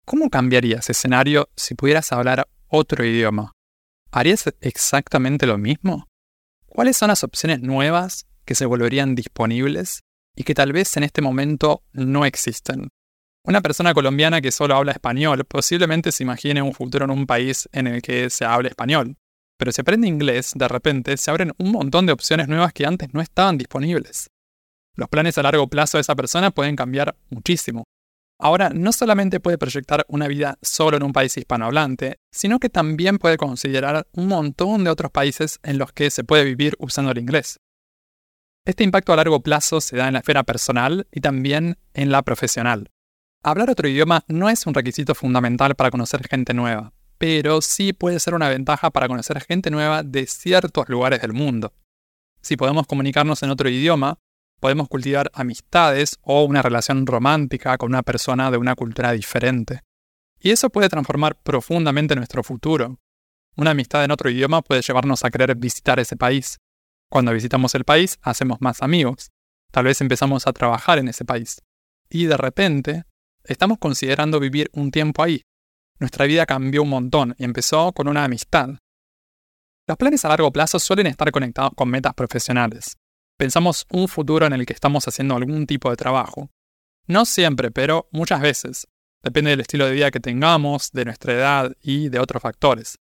¿Cómo 0.07 0.31
cambiaría 0.31 0.79
ese 0.79 0.93
escenario 0.93 1.51
si 1.57 1.75
pudieras 1.75 2.11
hablar 2.11 2.49
otro 2.69 3.05
idioma? 3.05 3.53
¿Harías 4.11 4.51
exactamente 4.63 5.47
lo 5.47 5.59
mismo? 5.59 6.07
¿Cuáles 6.65 6.97
son 6.97 7.09
las 7.09 7.23
opciones 7.23 7.61
nuevas 7.61 8.25
que 8.47 8.55
se 8.55 8.65
volverían 8.65 9.15
disponibles 9.15 10.01
y 10.35 10.45
que 10.45 10.55
tal 10.55 10.73
vez 10.73 10.97
en 10.97 11.03
este 11.03 11.21
momento 11.21 11.83
no 11.93 12.25
existen. 12.25 12.89
Una 13.45 13.61
persona 13.61 13.93
colombiana 13.93 14.41
que 14.41 14.53
solo 14.53 14.75
habla 14.75 14.93
español 14.93 15.45
posiblemente 15.45 16.13
se 16.13 16.23
imagine 16.23 16.63
un 16.63 16.73
futuro 16.73 17.05
en 17.05 17.11
un 17.11 17.27
país 17.27 17.69
en 17.73 17.89
el 17.89 18.01
que 18.01 18.31
se 18.31 18.47
hable 18.47 18.71
español. 18.71 19.19
Pero 19.63 19.71
si 19.71 19.81
aprende 19.81 20.09
inglés, 20.09 20.55
de 20.57 20.67
repente 20.67 21.17
se 21.17 21.31
abren 21.31 21.53
un 21.57 21.71
montón 21.71 22.05
de 22.05 22.13
opciones 22.13 22.49
nuevas 22.49 22.73
que 22.73 22.85
antes 22.85 23.15
no 23.15 23.21
estaban 23.21 23.59
disponibles. 23.59 24.29
Los 24.97 25.09
planes 25.09 25.39
a 25.39 25.45
largo 25.45 25.69
plazo 25.69 25.99
de 25.99 26.01
esa 26.01 26.17
persona 26.17 26.51
pueden 26.51 26.75
cambiar 26.75 27.15
muchísimo. 27.31 27.85
Ahora, 28.41 28.71
no 28.71 28.91
solamente 28.91 29.39
puede 29.39 29.59
proyectar 29.59 30.05
una 30.09 30.27
vida 30.27 30.59
solo 30.63 30.97
en 30.97 31.05
un 31.05 31.13
país 31.13 31.37
hispanohablante, 31.37 32.17
sino 32.33 32.59
que 32.59 32.71
también 32.71 33.19
puede 33.19 33.37
considerar 33.37 34.09
un 34.15 34.27
montón 34.27 34.83
de 34.83 34.91
otros 34.91 35.13
países 35.13 35.61
en 35.63 35.79
los 35.79 35.93
que 35.93 36.11
se 36.11 36.25
puede 36.25 36.43
vivir 36.43 36.75
usando 36.81 37.13
el 37.13 37.19
inglés. 37.19 37.61
Este 38.67 38.83
impacto 38.83 39.13
a 39.13 39.17
largo 39.17 39.45
plazo 39.45 39.81
se 39.81 39.97
da 39.97 40.09
en 40.09 40.15
la 40.15 40.19
esfera 40.19 40.43
personal 40.43 41.07
y 41.13 41.21
también 41.21 41.79
en 41.95 42.11
la 42.11 42.23
profesional. 42.23 42.91
Hablar 43.45 43.71
otro 43.71 43.87
idioma 43.87 44.25
no 44.27 44.51
es 44.51 44.67
un 44.67 44.75
requisito 44.75 45.15
fundamental 45.15 45.77
para 45.77 45.93
conocer 45.93 46.27
gente 46.27 46.53
nueva, 46.53 46.93
pero 47.23 47.63
sí 47.63 47.93
puede 47.93 48.19
ser 48.19 48.35
una 48.35 48.49
ventaja 48.49 48.91
para 48.91 49.07
conocer 49.07 49.41
gente 49.43 49.71
nueva 49.71 50.03
de 50.03 50.27
ciertos 50.27 50.89
lugares 50.89 51.21
del 51.21 51.33
mundo. 51.33 51.73
Si 52.41 52.57
podemos 52.57 52.89
comunicarnos 52.89 53.45
en 53.45 53.51
otro 53.51 53.69
idioma, 53.69 54.19
podemos 54.59 54.89
cultivar 54.89 55.31
amistades 55.33 56.19
o 56.23 56.43
una 56.43 56.63
relación 56.63 57.07
romántica 57.07 57.79
con 57.79 57.93
una 57.93 58.03
persona 58.03 58.51
de 58.51 58.57
una 58.57 58.75
cultura 58.75 59.13
diferente. 59.13 59.83
Y 60.41 60.51
eso 60.51 60.69
puede 60.71 60.89
transformar 60.89 61.41
profundamente 61.41 62.17
nuestro 62.17 62.43
futuro. 62.43 62.99
Una 63.57 63.71
amistad 63.71 64.03
en 64.03 64.11
otro 64.11 64.29
idioma 64.29 64.61
puede 64.61 64.83
llevarnos 64.83 65.25
a 65.25 65.31
querer 65.31 65.55
visitar 65.55 66.01
ese 66.01 66.17
país. 66.17 66.59
Cuando 67.09 67.33
visitamos 67.33 67.77
el 67.77 67.85
país, 67.85 68.19
hacemos 68.23 68.61
más 68.61 68.83
amigos. 68.83 69.31
Tal 69.71 69.85
vez 69.85 70.01
empezamos 70.01 70.49
a 70.49 70.53
trabajar 70.53 70.99
en 70.99 71.07
ese 71.07 71.25
país. 71.25 71.63
Y 72.11 72.25
de 72.25 72.37
repente, 72.37 73.05
estamos 73.45 73.79
considerando 73.79 74.41
vivir 74.41 74.71
un 74.73 74.91
tiempo 74.91 75.23
ahí. 75.23 75.45
Nuestra 76.03 76.27
vida 76.27 76.47
cambió 76.47 76.83
un 76.83 76.89
montón 76.89 77.37
y 77.39 77.45
empezó 77.45 77.93
con 77.93 78.09
una 78.09 78.25
amistad. 78.25 78.71
Los 79.87 79.97
planes 79.97 80.25
a 80.25 80.31
largo 80.31 80.51
plazo 80.51 80.81
suelen 80.81 81.07
estar 81.07 81.31
conectados 81.31 81.75
con 81.77 81.91
metas 81.91 82.13
profesionales. 82.15 82.97
Pensamos 83.39 83.87
un 83.89 84.09
futuro 84.09 84.45
en 84.45 84.53
el 84.53 84.67
que 84.67 84.73
estamos 84.73 85.07
haciendo 85.07 85.37
algún 85.37 85.65
tipo 85.65 85.91
de 85.91 85.97
trabajo. 85.97 86.51
No 87.07 87.25
siempre, 87.25 87.71
pero 87.71 88.09
muchas 88.11 88.41
veces. 88.41 88.89
Depende 89.23 89.51
del 89.51 89.61
estilo 89.61 89.87
de 89.87 89.93
vida 89.93 90.11
que 90.11 90.19
tengamos, 90.19 90.91
de 90.91 91.05
nuestra 91.05 91.35
edad 91.35 91.73
y 91.81 92.09
de 92.09 92.19
otros 92.19 92.43
factores. 92.43 92.97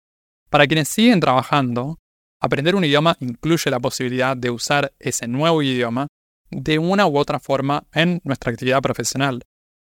Para 0.51 0.67
quienes 0.67 0.89
siguen 0.89 1.21
trabajando, 1.21 1.99
aprender 2.43 2.75
un 2.75 2.85
idioma 2.85 3.17
incluye 3.21 3.71
la 3.71 3.79
posibilidad 3.79 4.37
de 4.37 4.51
usar 4.51 4.93
ese 4.99 5.29
nuevo 5.29 5.63
idioma 5.63 6.09
de 6.51 6.81
una 6.81 7.07
u 7.07 7.17
otra 7.17 7.39
forma 7.39 7.87
en 7.93 8.21
nuestra 8.25 8.51
actividad 8.51 8.83
profesional. 8.83 9.45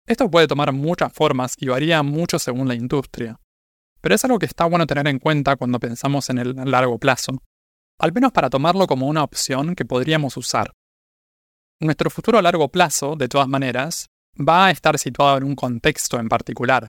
Esto 0.06 0.30
puede 0.30 0.46
tomar 0.46 0.72
muchas 0.72 1.12
formas 1.12 1.54
y 1.58 1.66
varía 1.66 2.02
mucho 2.04 2.38
según 2.38 2.68
la 2.68 2.74
industria, 2.74 3.40
pero 4.00 4.14
es 4.14 4.24
algo 4.24 4.38
que 4.38 4.46
está 4.46 4.64
bueno 4.66 4.86
tener 4.86 5.08
en 5.08 5.18
cuenta 5.18 5.56
cuando 5.56 5.80
pensamos 5.80 6.30
en 6.30 6.38
el 6.38 6.54
largo 6.54 6.96
plazo, 6.98 7.42
al 7.98 8.12
menos 8.12 8.30
para 8.30 8.48
tomarlo 8.48 8.86
como 8.86 9.08
una 9.08 9.24
opción 9.24 9.74
que 9.74 9.84
podríamos 9.84 10.36
usar. 10.36 10.72
Nuestro 11.80 12.08
futuro 12.08 12.38
a 12.38 12.42
largo 12.42 12.68
plazo, 12.68 13.16
de 13.16 13.28
todas 13.28 13.48
maneras, 13.48 14.06
va 14.36 14.66
a 14.66 14.70
estar 14.70 14.96
situado 14.98 15.38
en 15.38 15.44
un 15.44 15.56
contexto 15.56 16.20
en 16.20 16.28
particular. 16.28 16.86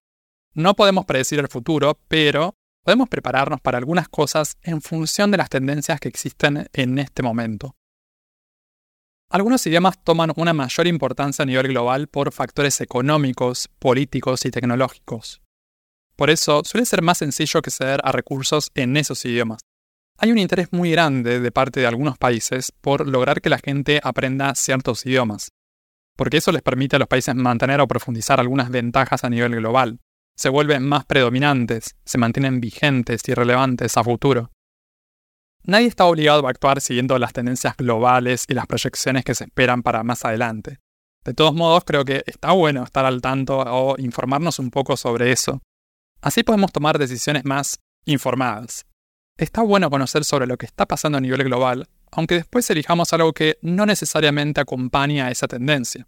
No 0.53 0.75
podemos 0.75 1.05
predecir 1.05 1.39
el 1.39 1.47
futuro, 1.47 1.99
pero 2.07 2.53
podemos 2.83 3.09
prepararnos 3.09 3.61
para 3.61 3.79
algunas 3.79 4.09
cosas 4.09 4.57
en 4.61 4.81
función 4.81 5.31
de 5.31 5.37
las 5.37 5.49
tendencias 5.49 5.99
que 5.99 6.07
existen 6.07 6.67
en 6.71 6.99
este 6.99 7.23
momento. 7.23 7.76
Algunos 9.29 9.67
idiomas 9.67 10.01
toman 10.01 10.31
una 10.37 10.53
mayor 10.53 10.87
importancia 10.87 11.43
a 11.43 11.45
nivel 11.45 11.67
global 11.67 12.07
por 12.07 12.31
factores 12.31 12.79
económicos, 12.79 13.67
políticos 13.77 14.45
y 14.45 14.51
tecnológicos. 14.51 15.41
Por 16.15 16.29
eso 16.29 16.61
suele 16.63 16.85
ser 16.85 17.01
más 17.01 17.17
sencillo 17.17 17.59
acceder 17.59 17.99
a 18.05 18.13
recursos 18.13 18.71
en 18.73 18.95
esos 18.95 19.25
idiomas. 19.25 19.59
Hay 20.17 20.31
un 20.31 20.37
interés 20.37 20.71
muy 20.71 20.91
grande 20.91 21.41
de 21.41 21.51
parte 21.51 21.81
de 21.81 21.87
algunos 21.87 22.17
países 22.17 22.71
por 22.71 23.05
lograr 23.05 23.41
que 23.41 23.49
la 23.49 23.59
gente 23.59 23.99
aprenda 24.01 24.55
ciertos 24.55 25.05
idiomas, 25.05 25.49
porque 26.15 26.37
eso 26.37 26.53
les 26.53 26.63
permite 26.63 26.95
a 26.95 26.99
los 26.99 27.09
países 27.09 27.35
mantener 27.35 27.81
o 27.81 27.87
profundizar 27.87 28.39
algunas 28.39 28.71
ventajas 28.71 29.25
a 29.25 29.29
nivel 29.29 29.57
global. 29.57 29.99
Se 30.37 30.49
vuelven 30.49 30.87
más 30.87 31.05
predominantes, 31.05 31.95
se 32.05 32.17
mantienen 32.17 32.61
vigentes 32.61 33.21
y 33.27 33.33
relevantes 33.33 33.97
a 33.97 34.03
futuro. 34.03 34.51
Nadie 35.67 35.87
está 35.87 36.05
obligado 36.05 36.47
a 36.47 36.49
actuar 36.49 36.79
siguiendo 36.79 37.19
las 37.19 37.33
tendencias 37.33 37.75
globales 37.75 38.45
y 38.47 38.53
las 38.53 38.67
proyecciones 38.67 39.25
que 39.25 39.35
se 39.35 39.43
esperan 39.43 39.83
para 39.83 40.01
más 40.01 40.23
adelante. 40.23 40.79
De 41.25 41.33
todos 41.33 41.53
modos, 41.53 41.83
creo 41.85 42.05
que 42.05 42.23
está 42.25 42.53
bueno 42.53 42.85
estar 42.85 43.03
al 43.03 43.19
tanto 43.19 43.59
o 43.59 43.95
informarnos 43.99 44.59
un 44.59 44.71
poco 44.71 44.95
sobre 44.95 45.33
eso. 45.33 45.61
Así 46.21 46.43
podemos 46.43 46.71
tomar 46.71 46.97
decisiones 46.97 47.43
más 47.43 47.81
informadas. 48.05 48.85
Está 49.37 49.61
bueno 49.61 49.89
conocer 49.89 50.23
sobre 50.23 50.47
lo 50.47 50.57
que 50.57 50.65
está 50.65 50.85
pasando 50.85 51.17
a 51.17 51.21
nivel 51.21 51.43
global, 51.43 51.89
aunque 52.11 52.35
después 52.35 52.69
elijamos 52.69 53.11
algo 53.11 53.33
que 53.33 53.59
no 53.61 53.85
necesariamente 53.85 54.61
acompaña 54.61 55.27
a 55.27 55.31
esa 55.31 55.49
tendencia. 55.49 56.07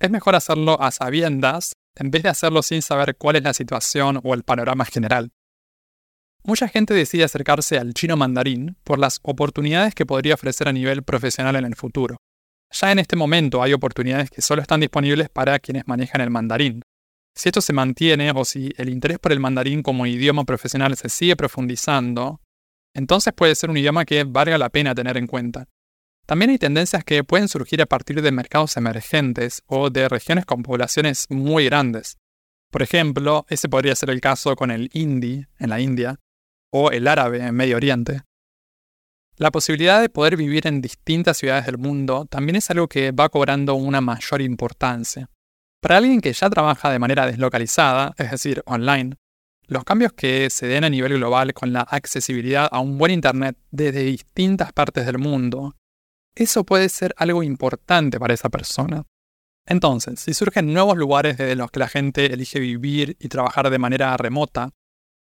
Es 0.00 0.10
mejor 0.10 0.34
hacerlo 0.34 0.82
a 0.82 0.90
sabiendas 0.90 1.74
en 1.94 2.10
vez 2.10 2.24
de 2.24 2.30
hacerlo 2.30 2.62
sin 2.62 2.82
saber 2.82 3.16
cuál 3.16 3.36
es 3.36 3.44
la 3.44 3.54
situación 3.54 4.20
o 4.24 4.34
el 4.34 4.42
panorama 4.42 4.84
general. 4.84 5.30
Mucha 6.44 6.68
gente 6.68 6.94
decide 6.94 7.24
acercarse 7.24 7.78
al 7.78 7.92
chino 7.94 8.16
mandarín 8.16 8.76
por 8.84 8.98
las 8.98 9.18
oportunidades 9.22 9.94
que 9.94 10.06
podría 10.06 10.34
ofrecer 10.34 10.68
a 10.68 10.72
nivel 10.72 11.02
profesional 11.02 11.56
en 11.56 11.64
el 11.64 11.74
futuro. 11.74 12.16
Ya 12.70 12.92
en 12.92 12.98
este 12.98 13.16
momento 13.16 13.62
hay 13.62 13.72
oportunidades 13.72 14.30
que 14.30 14.42
solo 14.42 14.62
están 14.62 14.80
disponibles 14.80 15.28
para 15.28 15.58
quienes 15.58 15.86
manejan 15.86 16.20
el 16.20 16.30
mandarín. 16.30 16.82
Si 17.34 17.48
esto 17.48 17.60
se 17.60 17.72
mantiene 17.72 18.32
o 18.34 18.44
si 18.44 18.72
el 18.76 18.88
interés 18.88 19.18
por 19.18 19.32
el 19.32 19.40
mandarín 19.40 19.82
como 19.82 20.06
idioma 20.06 20.44
profesional 20.44 20.96
se 20.96 21.08
sigue 21.08 21.36
profundizando, 21.36 22.40
entonces 22.94 23.32
puede 23.32 23.54
ser 23.54 23.70
un 23.70 23.76
idioma 23.76 24.04
que 24.04 24.24
valga 24.24 24.58
la 24.58 24.70
pena 24.70 24.94
tener 24.94 25.16
en 25.16 25.26
cuenta. 25.26 25.66
También 26.26 26.50
hay 26.50 26.58
tendencias 26.58 27.04
que 27.04 27.24
pueden 27.24 27.48
surgir 27.48 27.80
a 27.80 27.86
partir 27.86 28.20
de 28.20 28.32
mercados 28.32 28.76
emergentes 28.76 29.62
o 29.66 29.88
de 29.88 30.08
regiones 30.08 30.44
con 30.44 30.62
poblaciones 30.62 31.26
muy 31.30 31.64
grandes. 31.66 32.18
Por 32.70 32.82
ejemplo, 32.82 33.46
ese 33.48 33.68
podría 33.68 33.94
ser 33.94 34.10
el 34.10 34.20
caso 34.20 34.54
con 34.56 34.70
el 34.70 34.90
hindi 34.92 35.46
en 35.58 35.70
la 35.70 35.80
India, 35.80 36.18
o 36.70 36.90
el 36.90 37.08
árabe 37.08 37.44
en 37.44 37.54
Medio 37.54 37.76
Oriente. 37.76 38.22
La 39.36 39.50
posibilidad 39.50 40.00
de 40.00 40.08
poder 40.08 40.36
vivir 40.36 40.66
en 40.66 40.80
distintas 40.80 41.36
ciudades 41.36 41.66
del 41.66 41.78
mundo 41.78 42.26
también 42.28 42.56
es 42.56 42.70
algo 42.70 42.88
que 42.88 43.12
va 43.12 43.28
cobrando 43.28 43.74
una 43.74 44.00
mayor 44.00 44.42
importancia. 44.42 45.30
Para 45.80 45.98
alguien 45.98 46.20
que 46.20 46.32
ya 46.32 46.50
trabaja 46.50 46.90
de 46.90 46.98
manera 46.98 47.24
deslocalizada, 47.24 48.14
es 48.18 48.32
decir, 48.32 48.62
online, 48.66 49.14
los 49.68 49.84
cambios 49.84 50.12
que 50.12 50.50
se 50.50 50.66
den 50.66 50.82
a 50.82 50.90
nivel 50.90 51.14
global 51.14 51.54
con 51.54 51.72
la 51.72 51.82
accesibilidad 51.82 52.68
a 52.72 52.80
un 52.80 52.98
buen 52.98 53.12
Internet 53.12 53.56
desde 53.70 54.02
distintas 54.02 54.72
partes 54.72 55.06
del 55.06 55.18
mundo, 55.18 55.76
eso 56.34 56.64
puede 56.64 56.88
ser 56.88 57.14
algo 57.16 57.42
importante 57.42 58.18
para 58.18 58.34
esa 58.34 58.48
persona. 58.48 59.04
Entonces, 59.66 60.18
si 60.18 60.34
surgen 60.34 60.72
nuevos 60.72 60.96
lugares 60.96 61.36
desde 61.36 61.54
los 61.54 61.70
que 61.70 61.80
la 61.80 61.88
gente 61.88 62.32
elige 62.32 62.58
vivir 62.58 63.16
y 63.20 63.28
trabajar 63.28 63.70
de 63.70 63.78
manera 63.78 64.16
remota, 64.16 64.70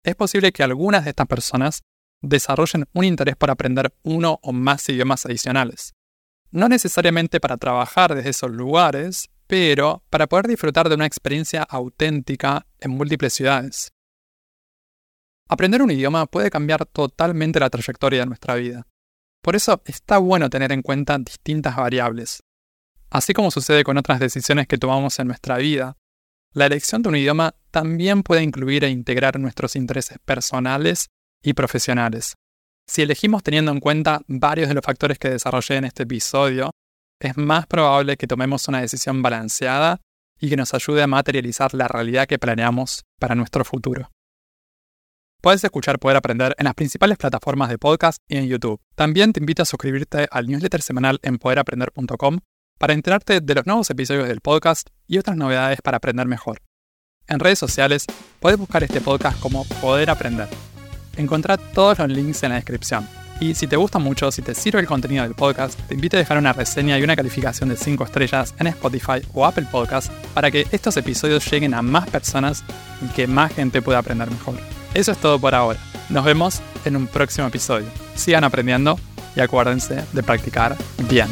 es 0.04 0.16
posible 0.16 0.52
que 0.52 0.64
algunas 0.64 1.04
de 1.04 1.12
estas 1.12 1.28
personas 1.28 1.82
desarrollen 2.22 2.88
un 2.94 3.06
interés 3.06 3.36
por 3.36 3.52
aprender 3.52 3.94
uno 4.04 4.40
o 4.42 4.54
más 4.54 4.88
idiomas 4.90 5.26
adicionales. 5.26 5.94
No 6.52 6.68
necesariamente 6.70 7.40
para 7.40 7.58
trabajar 7.58 8.14
desde 8.14 8.30
esos 8.30 8.52
lugares, 8.52 9.30
pero 9.48 10.04
para 10.10 10.28
poder 10.28 10.48
disfrutar 10.48 10.90
de 10.90 10.96
una 10.96 11.06
experiencia 11.06 11.64
auténtica 11.64 12.66
en 12.80 12.92
múltiples 12.92 13.34
ciudades. 13.34 13.92
Aprender 15.50 15.82
un 15.82 15.92
idioma 15.92 16.26
puede 16.28 16.50
cambiar 16.50 16.86
totalmente 16.86 17.60
la 17.60 17.70
trayectoria 17.70 18.22
de 18.22 18.26
nuestra 18.26 18.56
vida. 18.56 18.88
Por 19.42 19.56
eso 19.56 19.82
está 19.86 20.18
bueno 20.18 20.50
tener 20.50 20.72
en 20.72 20.82
cuenta 20.82 21.18
distintas 21.18 21.76
variables. 21.76 22.44
Así 23.10 23.34
como 23.34 23.52
sucede 23.52 23.84
con 23.84 23.98
otras 23.98 24.20
decisiones 24.20 24.68
que 24.68 24.78
tomamos 24.78 25.20
en 25.20 25.28
nuestra 25.28 25.58
vida, 25.58 25.98
la 26.54 26.66
elección 26.66 27.02
de 27.02 27.10
un 27.10 27.16
idioma 27.16 27.56
también 27.72 28.24
puede 28.24 28.44
incluir 28.44 28.84
e 28.84 28.90
integrar 28.90 29.40
nuestros 29.40 29.76
intereses 29.76 30.18
personales 30.26 31.08
y 31.42 31.54
profesionales. 31.54 32.36
Si 32.88 33.02
elegimos 33.02 33.44
teniendo 33.44 33.72
en 33.72 33.80
cuenta 33.80 34.22
varios 34.28 34.68
de 34.68 34.76
los 34.76 34.84
factores 34.84 35.18
que 35.18 35.30
desarrollé 35.30 35.78
en 35.78 35.86
este 35.86 36.04
episodio, 36.04 36.72
es 37.20 37.38
más 37.38 37.68
probable 37.68 38.18
que 38.18 38.28
tomemos 38.28 38.68
una 38.68 38.82
decisión 38.82 39.22
balanceada 39.22 40.02
y 40.40 40.50
que 40.50 40.58
nos 40.58 40.74
ayude 40.74 41.04
a 41.04 41.08
materializar 41.08 41.74
la 41.74 41.88
realidad 41.88 42.28
que 42.28 42.40
planeamos 42.40 43.04
para 43.20 43.36
nuestro 43.36 43.64
futuro. 43.64 44.10
Puedes 45.42 45.64
escuchar 45.64 46.00
Poder 46.00 46.18
Aprender 46.18 46.54
en 46.58 46.66
las 46.66 46.76
principales 46.76 47.18
plataformas 47.18 47.70
de 47.70 47.78
podcast 47.78 48.18
y 48.28 48.38
en 48.38 48.48
YouTube. 48.48 48.80
También 48.96 49.34
te 49.34 49.40
invito 49.40 49.64
a 49.64 49.66
suscribirte 49.66 50.28
al 50.30 50.48
newsletter 50.48 50.82
semanal 50.82 51.20
en 51.24 51.38
poderaprender.com 51.38 52.40
para 52.82 52.94
enterarte 52.94 53.42
de 53.42 53.54
los 53.54 53.68
nuevos 53.68 53.92
episodios 53.92 54.28
del 54.28 54.42
podcast 54.42 54.90
y 55.08 55.20
otras 55.20 55.38
novedades 55.38 55.80
para 55.84 55.98
aprender 55.98 56.26
mejor. 56.26 56.64
En 57.28 57.40
redes 57.40 57.60
sociales 57.60 58.08
puedes 58.40 58.58
buscar 58.58 58.84
este 58.84 59.00
podcast 59.00 59.40
como 59.40 59.66
Poder 59.66 60.10
Aprender. 60.10 60.48
Encontrá 61.16 61.58
todos 61.58 62.00
los 62.00 62.10
links 62.10 62.42
en 62.42 62.50
la 62.50 62.56
descripción. 62.56 63.08
Y 63.40 63.54
si 63.54 63.68
te 63.68 63.76
gusta 63.76 64.00
mucho, 64.00 64.32
si 64.32 64.42
te 64.42 64.56
sirve 64.56 64.80
el 64.80 64.88
contenido 64.88 65.22
del 65.22 65.36
podcast, 65.36 65.80
te 65.82 65.94
invito 65.94 66.18
a 66.18 66.22
dejar 66.22 66.40
una 66.40 66.54
reseña 66.54 66.98
y 66.98 67.04
una 67.04 67.16
calificación 67.16 67.70
de 67.70 67.78
5 67.78 68.04
estrellas 68.04 68.56
en 68.58 68.66
Spotify 68.66 69.22
o 69.36 69.46
Apple 69.46 69.68
Podcast 69.72 70.12
para 70.34 70.50
que 70.50 70.66
estos 70.72 70.98
episodios 70.98 71.46
lleguen 71.52 71.76
a 71.76 71.84
más 71.84 72.10
personas 72.10 72.64
y 73.06 73.14
que 73.14 73.28
más 73.28 73.54
gente 73.54 73.84
pueda 73.84 74.00
aprender 74.00 74.32
mejor. 74.32 74.56
Eso 74.96 75.12
es 75.12 75.20
todo 75.20 75.38
por 75.38 75.54
ahora. 75.54 75.78
Nos 76.10 76.26
vemos 76.26 76.64
en 76.84 76.96
un 76.96 77.06
próximo 77.06 77.46
episodio. 77.46 77.86
Sigan 78.16 78.44
aprendiendo 78.44 79.00
y 79.36 79.40
acuérdense 79.40 80.04
de 80.14 80.24
practicar 80.24 80.76
bien. 81.08 81.30